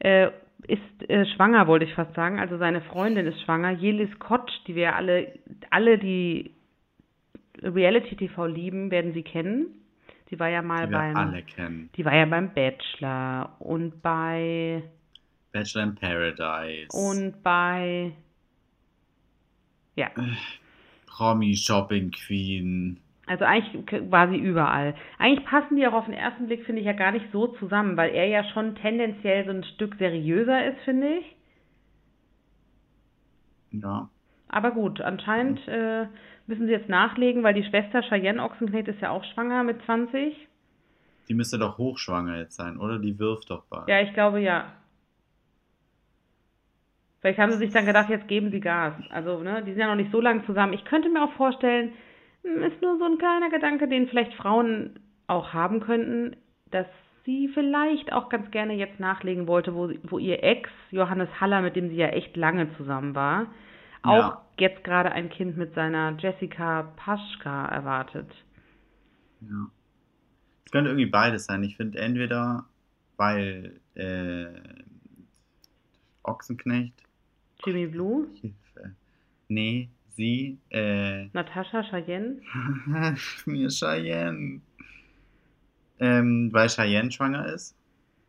[0.00, 0.28] äh,
[0.68, 2.38] ist äh, schwanger, wollte ich fast sagen.
[2.40, 3.70] Also seine Freundin ist schwanger.
[3.70, 5.32] Jelis Kotsch, die wir alle,
[5.70, 6.55] alle, die
[7.62, 9.68] Reality-TV lieben, werden sie kennen.
[10.30, 11.90] Die war ja mal Die beim, alle kennen.
[11.96, 14.82] die war ja beim Bachelor und bei
[15.52, 16.88] Bachelor in Paradise.
[16.92, 18.12] und bei
[19.96, 20.10] ja,
[21.06, 23.00] Promi Shopping Queen.
[23.26, 24.94] also eigentlich war sie überall.
[25.18, 27.96] Eigentlich passen die auch auf den ersten Blick, finde ich, ja gar nicht so zusammen,
[27.96, 31.36] weil er ja schon tendenziell so ein Stück seriöser ist, finde ich.
[33.70, 34.10] Ja.
[34.48, 36.06] Aber gut, anscheinend äh,
[36.46, 40.34] müssen sie jetzt nachlegen, weil die Schwester Cheyenne Ochsenknecht ist ja auch schwanger mit 20.
[41.28, 42.98] Die müsste doch hochschwanger jetzt sein, oder?
[42.98, 43.88] Die wirft doch bald.
[43.88, 44.72] Ja, ich glaube ja.
[47.20, 48.94] Vielleicht haben sie sich dann gedacht, jetzt geben sie Gas.
[49.10, 50.74] Also, ne, die sind ja noch nicht so lange zusammen.
[50.74, 51.92] Ich könnte mir auch vorstellen,
[52.44, 56.36] hm, ist nur so ein kleiner Gedanke, den vielleicht Frauen auch haben könnten,
[56.70, 56.86] dass
[57.24, 61.74] sie vielleicht auch ganz gerne jetzt nachlegen wollte, wo, wo ihr Ex, Johannes Haller, mit
[61.74, 63.46] dem sie ja echt lange zusammen war,
[64.06, 64.46] auch Ja.
[64.58, 68.30] jetzt gerade ein Kind mit seiner Jessica Paschka erwartet.
[69.40, 69.70] Ja.
[70.64, 71.62] Es könnte irgendwie beides sein.
[71.62, 72.64] Ich finde entweder,
[73.16, 74.46] weil äh,
[76.22, 77.02] Ochsenknecht,
[77.64, 78.94] Jimmy Blue, Hilfe.
[79.48, 82.40] Nee, sie, äh, Natascha Cheyenne.
[83.46, 84.60] mir Cheyenne.
[85.98, 87.74] Ähm, weil Cheyenne schwanger ist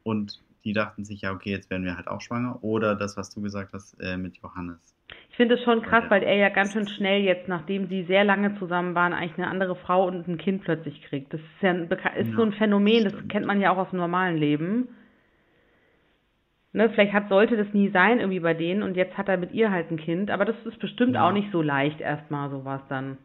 [0.04, 2.64] und die dachten sich, ja, okay, jetzt werden wir halt auch schwanger.
[2.64, 4.97] Oder das, was du gesagt hast, äh, mit Johannes.
[5.38, 8.24] Ich finde es schon krass, weil er ja ganz schön schnell jetzt, nachdem sie sehr
[8.24, 11.32] lange zusammen waren, eigentlich eine andere Frau und ein Kind plötzlich kriegt.
[11.32, 11.84] Das ist ja ein,
[12.18, 14.88] ist so Ja, ein Phänomen, das kennt man ja auch aus dem normalen Leben.
[16.74, 19.52] Ne, vielleicht hat, sollte das nie sein irgendwie bei denen und jetzt hat er mit
[19.52, 21.28] ihr halt ein Kind, aber das ist bestimmt Ja.
[21.30, 23.20] auch nicht so leicht erstmal sowas dann.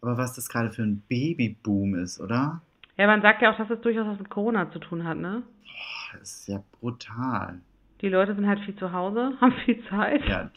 [0.00, 2.62] Aber was das gerade für ein Babyboom ist, oder?
[2.96, 5.42] Ja, man sagt ja auch, dass es durchaus was mit Corona zu tun hat, ne?
[5.64, 7.60] Boah, das ist ja brutal.
[8.00, 10.24] Die Leute sind halt viel zu Hause, haben viel Zeit.
[10.26, 10.50] Ja,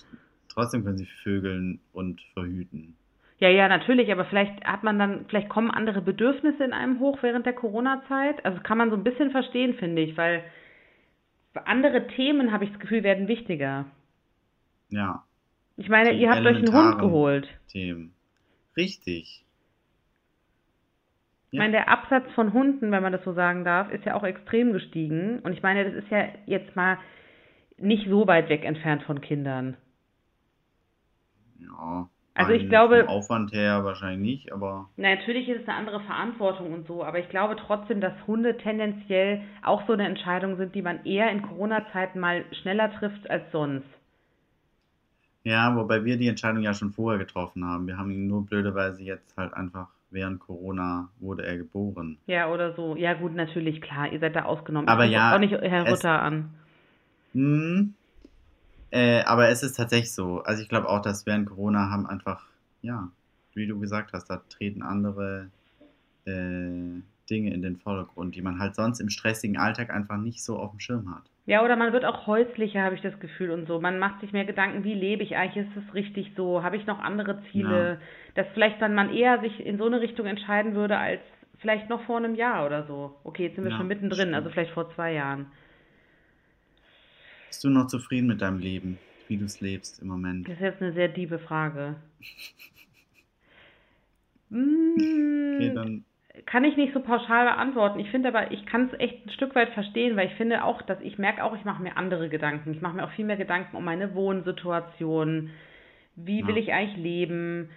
[0.49, 2.95] trotzdem können sie vögeln und verhüten.
[3.39, 7.17] Ja, ja, natürlich, aber vielleicht hat man dann, vielleicht kommen andere Bedürfnisse in einem hoch
[7.21, 8.45] während der Corona-Zeit.
[8.45, 10.43] Also das kann man so ein bisschen verstehen, finde ich, weil
[11.65, 13.85] andere Themen, habe ich das Gefühl, werden wichtiger.
[14.89, 15.23] Ja,
[15.75, 17.47] Ich meine, ihr habt euch einen Hund geholt.
[17.67, 18.13] Themen.
[18.77, 19.43] Richtig.
[21.51, 21.59] Ich Ja.
[21.63, 24.71] meine, der Absatz von Hunden, wenn man das so sagen darf, ist ja auch extrem
[24.73, 25.39] gestiegen.
[25.39, 26.97] Und ich meine, das ist ja jetzt mal
[27.83, 29.77] nicht so weit weg entfernt von Kindern.
[31.59, 32.09] Ja.
[32.35, 35.99] Also ich glaube- Vom Aufwand her wahrscheinlich nicht, aber Na, natürlich ist es eine andere
[35.99, 40.73] Verantwortung und so, aber ich glaube trotzdem, dass Hunde tendenziell auch so eine Entscheidung sind,
[40.73, 43.85] die man eher in Corona-Zeiten mal schneller trifft als sonst.
[45.43, 47.85] ja, wobei wir die Entscheidung ja schon vorher getroffen haben.
[47.85, 52.17] Wir haben ihn nur blöderweise jetzt halt einfach während Corona wurde er geboren.
[52.27, 52.95] Ja, oder so.
[52.95, 54.87] Ja, gut, natürlich, klar, ihr seid da ausgenommen.
[54.87, 56.53] Aber ich ja, auch nicht Herr Rutter an.
[57.33, 57.93] Hm.
[58.91, 60.43] Äh, aber es ist tatsächlich so.
[60.43, 62.45] Also ich glaube auch, dass während Corona haben einfach,
[62.81, 63.09] ja,
[63.55, 65.49] wie du gesagt hast, da treten andere
[66.25, 70.57] äh, Dinge in den Vordergrund, die man halt sonst im stressigen Alltag einfach nicht so
[70.57, 71.23] auf dem Schirm hat.
[71.45, 73.81] Ja, oder man wird auch häuslicher, habe ich das Gefühl und so.
[73.81, 75.65] Man macht sich mehr Gedanken, wie lebe ich eigentlich?
[75.65, 76.63] Ist es richtig so?
[76.63, 77.99] Habe ich noch andere Ziele?
[78.35, 81.19] Dass vielleicht dann man eher sich in so eine Richtung entscheiden würde, als
[81.59, 83.15] vielleicht noch vor einem Jahr oder so.
[83.23, 84.35] Okay, jetzt sind wir Ja, schon mittendrin, stimmt.
[84.35, 85.47] also vielleicht vor zwei Jahren.
[87.53, 88.97] Bist du noch zufrieden mit deinem Leben,
[89.27, 90.47] wie du es lebst im Moment?
[90.47, 91.97] Das ist jetzt eine sehr diebe Frage.
[94.49, 94.97] Mm,
[95.53, 96.03] Okay, dann
[96.47, 97.99] Kann ich nicht so pauschal beantworten.
[97.99, 100.81] Ich finde aber, ich kann es echt ein Stück weit verstehen, weil ich finde auch,
[100.81, 102.73] dass ich merke auch, ich mache mir andere Gedanken.
[102.73, 105.51] Ich mache mir auch viel mehr Gedanken um meine Wohnsituation.
[106.15, 106.63] Wie will Ja.
[106.63, 107.69] ich eigentlich leben?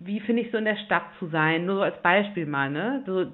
[0.00, 1.64] Wie finde ich so in der Stadt zu sein?
[1.64, 3.04] Nur so als Beispiel mal, ne?
[3.06, 3.32] So,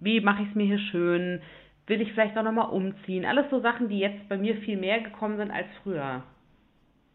[0.00, 1.42] wie mache ich es mir hier schön?
[1.90, 3.24] Will ich vielleicht auch nochmal umziehen?
[3.24, 6.22] Alles so Sachen, die jetzt bei mir viel mehr gekommen sind als früher.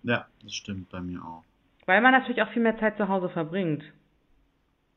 [0.03, 1.43] ja, das stimmt bei mir auch.
[1.85, 3.83] Weil man natürlich auch viel mehr Zeit zu Hause verbringt.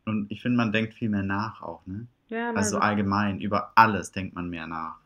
[0.04, 2.08] Und ich finde, man denkt viel mehr nach auch, ne?
[2.28, 4.96] Ja, man, Also allgemein, über alles denkt man mehr nach.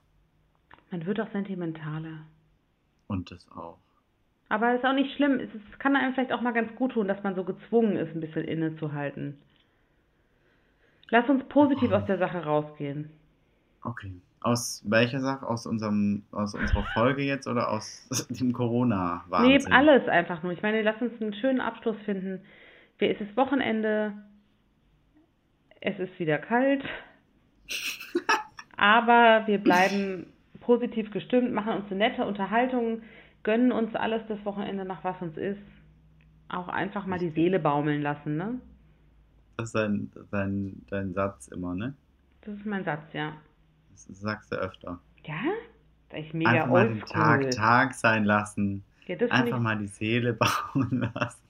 [0.91, 2.20] man wird auch sentimentaler.
[3.09, 3.77] Und das auch.
[4.49, 5.39] Aber ist auch nicht schlimm.
[5.39, 8.14] Es ist, kann einem vielleicht auch mal ganz gut tun, dass man so gezwungen ist,
[8.14, 9.37] ein bisschen innezuhalten.
[11.11, 13.11] Lass uns positiv aus der Sache rausgehen.
[13.83, 14.14] Okay.
[14.45, 15.47] Aus welcher Sache?
[15.47, 19.72] Aus, unserem, aus unserer Folge jetzt oder aus dem Nee, Corona-Wahnsinn?
[19.72, 20.53] alles einfach nur.
[20.53, 22.40] Ich meine, lass uns einen schönen Abschluss finden.
[22.99, 24.12] Wir- Es ist Wochenende.
[25.80, 26.82] Es ist wieder kalt.
[28.76, 30.26] Aber wir bleiben
[30.61, 33.03] positiv gestimmt, machen uns eine nette Unterhaltung,
[33.43, 35.61] gönnen uns alles das Wochenende nach was uns ist.
[36.49, 38.61] Auch einfach mal die Seele baumeln lassen, ne?
[39.57, 41.95] Das ist dein, dein, dein Satz immer, ne?
[42.43, 43.32] Das ist mein Satz, ja.
[43.93, 45.01] Das sagst du öfter.
[45.24, 45.43] Ja?
[46.11, 47.01] Da ich mega Einfach mal den.
[47.01, 48.84] Tag Tag sein lassen.
[49.07, 50.32] Ja, das Einfach mal die Seele
[50.74, 51.43] bauen lassen.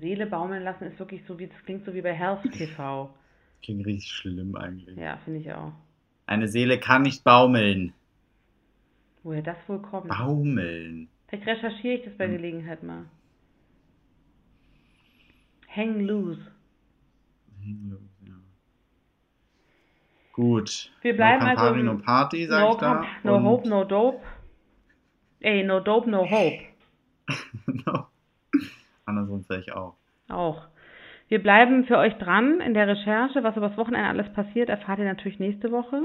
[0.00, 3.14] Seele baumeln lassen ist wirklich so wie, das klingt so wie bei Health TV.
[3.62, 4.96] Klingt richtig schlimm eigentlich.
[4.96, 5.72] Ja, finde ich auch.
[6.26, 7.92] Eine Seele kann nicht baumeln.
[9.22, 10.08] Woher das wohl kommt?
[10.08, 11.08] Baumeln.
[11.28, 12.32] Vielleicht recherchiere ich das bei Hm.
[12.32, 13.06] Gelegenheit mal.
[15.74, 16.40] Hang loose.
[17.64, 17.96] Ja.
[20.38, 20.92] Gut.
[21.02, 23.04] Wir bleiben no also Campari, im- no Party, sag No, ich da.
[23.24, 24.20] no Und- hope, no dope.
[25.40, 26.60] Ey, no dope, no hope.
[27.66, 28.06] no.
[29.04, 29.94] Andersrum vielleicht auch.
[30.28, 30.68] Auch.
[31.28, 33.42] Wir bleiben für euch dran in der Recherche.
[33.42, 36.02] Was übers Wochenende alles passiert, erfahrt ihr natürlich nächste Woche.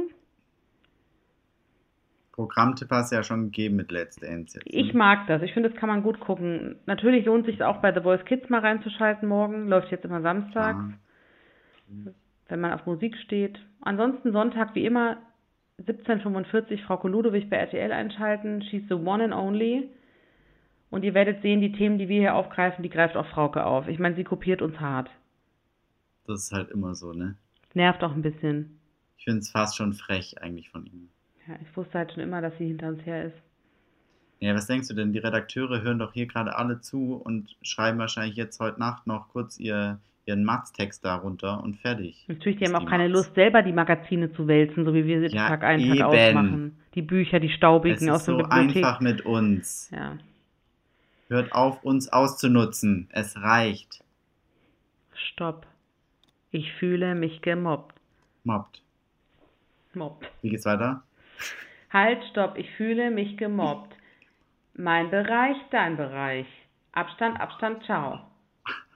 [2.31, 4.65] Programmtipp hast du ja schon gegeben mit Let's Dance jetzt.
[4.73, 4.81] ne?
[4.81, 5.43] Ich mag das.
[5.43, 6.77] Ich finde, das kann man gut gucken.
[6.87, 9.67] Natürlich lohnt sich auch bei The Voice Kids mal reinzuschalten morgen.
[9.67, 10.79] Läuft jetzt immer samstags,
[11.89, 12.11] Ja.
[12.47, 13.59] Wenn man auf Musik steht.
[13.81, 15.17] Ansonsten Sonntag wie immer
[15.85, 18.61] 17.45 Frau Ludowig bei RTL einschalten.
[18.63, 19.89] She's the one and only.
[20.89, 23.87] Und ihr werdet sehen, die Themen, die wir hier aufgreifen, die greift auch Frauke auf.
[23.87, 25.09] Ich meine, sie kopiert uns hart.
[26.27, 27.35] Das ist halt immer so, ne?
[27.73, 28.79] Nervt auch ein bisschen.
[29.17, 31.09] Ich finde es fast schon frech eigentlich von ihm.
[31.47, 33.37] Ja, ich wusste halt schon immer, dass sie hinter uns her ist.
[34.39, 35.13] Ja, was denkst du denn?
[35.13, 39.29] Die Redakteure hören doch hier gerade alle zu und schreiben wahrscheinlich jetzt heute Nacht noch
[39.29, 42.23] kurz ihr, ihren Matz-Text darunter und fertig.
[42.27, 43.13] Natürlich, die haben auch keine Matz.
[43.17, 46.03] Lust, selber die Magazine zu wälzen, so wie wir sie Ja, Tag ein, Tag eben.
[46.03, 46.77] ausmachen.
[46.95, 48.75] Die Bücher, die Es staubigen aus ist der so Bibliothek.
[48.77, 49.89] einfach mit uns.
[49.91, 50.17] Ja,
[51.29, 53.07] Hört auf, uns auszunutzen.
[53.11, 54.03] Es reicht.
[55.31, 55.65] stopp.
[56.51, 57.95] Ich fühle mich gemobbt.
[58.43, 58.81] Mobbt.
[59.95, 60.29] Mobbt.
[60.43, 61.01] Wie geht's weiter?
[61.91, 62.57] Halt, stopp.
[62.57, 63.95] Ich fühle mich gemobbt.
[64.75, 66.45] Mein Bereich, dein Bereich.
[66.91, 68.19] Abstand, Abstand, ciao.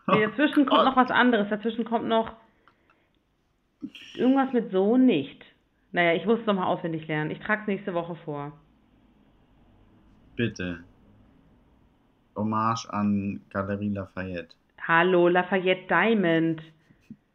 [0.08, 1.50] Nee, dazwischen kommt noch was anderes.
[1.50, 2.32] Dazwischen kommt noch
[4.16, 5.44] irgendwas mit so nicht.
[5.92, 7.32] Naja, ich muss es nochmal auswendig lernen.
[7.32, 8.54] Ich trage es nächste Woche vor.
[10.36, 10.84] Bitte.
[12.36, 14.56] Hommage an Galerie Lafayette.
[14.88, 16.62] Hallo, Lafayette Diamond.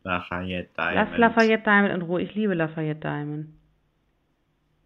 [0.04, 1.10] Lafayette Diamond.
[1.10, 2.22] Lass Lafayette Diamond in Ruhe.
[2.22, 3.48] Ich liebe Lafayette Diamond.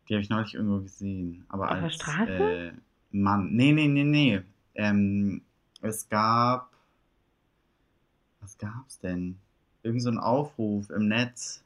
[0.09, 1.45] Die habe ich neulich irgendwo gesehen.
[1.49, 2.33] Aber Auf der als Straße?
[2.33, 2.73] Äh,
[3.13, 3.51] Mann.
[3.53, 4.41] Nee, nee, nee, nee.
[4.75, 5.43] Ähm,
[5.83, 6.71] es gab.
[8.47, 9.41] Was gab's denn?
[9.83, 11.65] Irgend so ein Aufruf im Netz,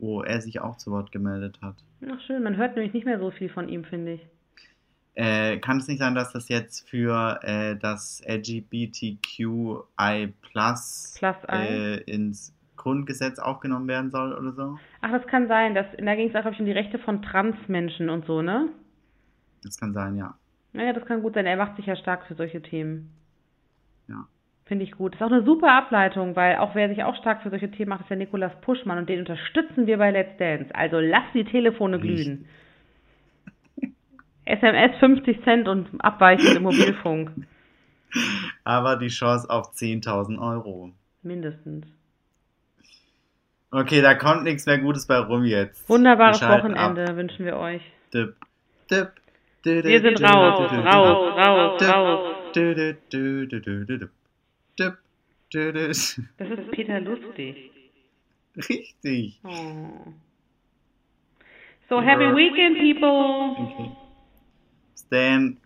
[0.00, 1.76] wo er sich auch zu Wort gemeldet hat.
[2.10, 4.26] Ach schön, man hört nämlich nicht mehr so viel von ihm, finde ich.
[5.14, 9.14] Äh, kann es nicht sein, dass das jetzt für äh, das LGBTQI
[10.42, 14.76] Plus äh, ins Grundgesetz aufgenommen werden soll oder so?
[15.02, 15.76] Ach, das kann sein.
[15.76, 18.70] Das, da ging es auch, ich, um die Rechte von Transmenschen und so, ne?
[19.62, 20.34] Das kann sein, ja.
[20.72, 21.46] Naja, das kann gut sein.
[21.46, 23.12] Er macht sich ja stark für solche Themen.
[24.68, 25.14] Finde ich gut.
[25.14, 28.02] Ist auch eine super Ableitung, weil auch wer sich auch stark für solche Themen macht,
[28.02, 30.74] ist der Nikolas Puschmann und den unterstützen wir bei Let's Dance.
[30.74, 32.46] Also lass die Telefone glühen.
[34.44, 37.30] SMS 50 Cent und abweichend im Mobilfunk.
[38.64, 40.90] Aber die Chance auf 10.000 Euro.
[41.22, 41.86] Mindestens.
[43.70, 45.88] Okay, da kommt nichts mehr Gutes bei rum jetzt.
[45.88, 47.82] Wunderbares Wochenende wünschen wir euch.
[47.82, 48.34] Ab.
[48.90, 49.12] Dip,
[49.64, 52.34] dip, Wir sind raus, raus, raus, raus.
[55.52, 55.88] Dip, dip.
[56.38, 57.70] Das ist Peter Lustig.
[58.56, 59.40] Richtig.
[59.44, 60.12] Oh.
[61.88, 63.56] So, happy weekend, people.
[63.58, 63.90] Okay.
[64.94, 65.56] Stan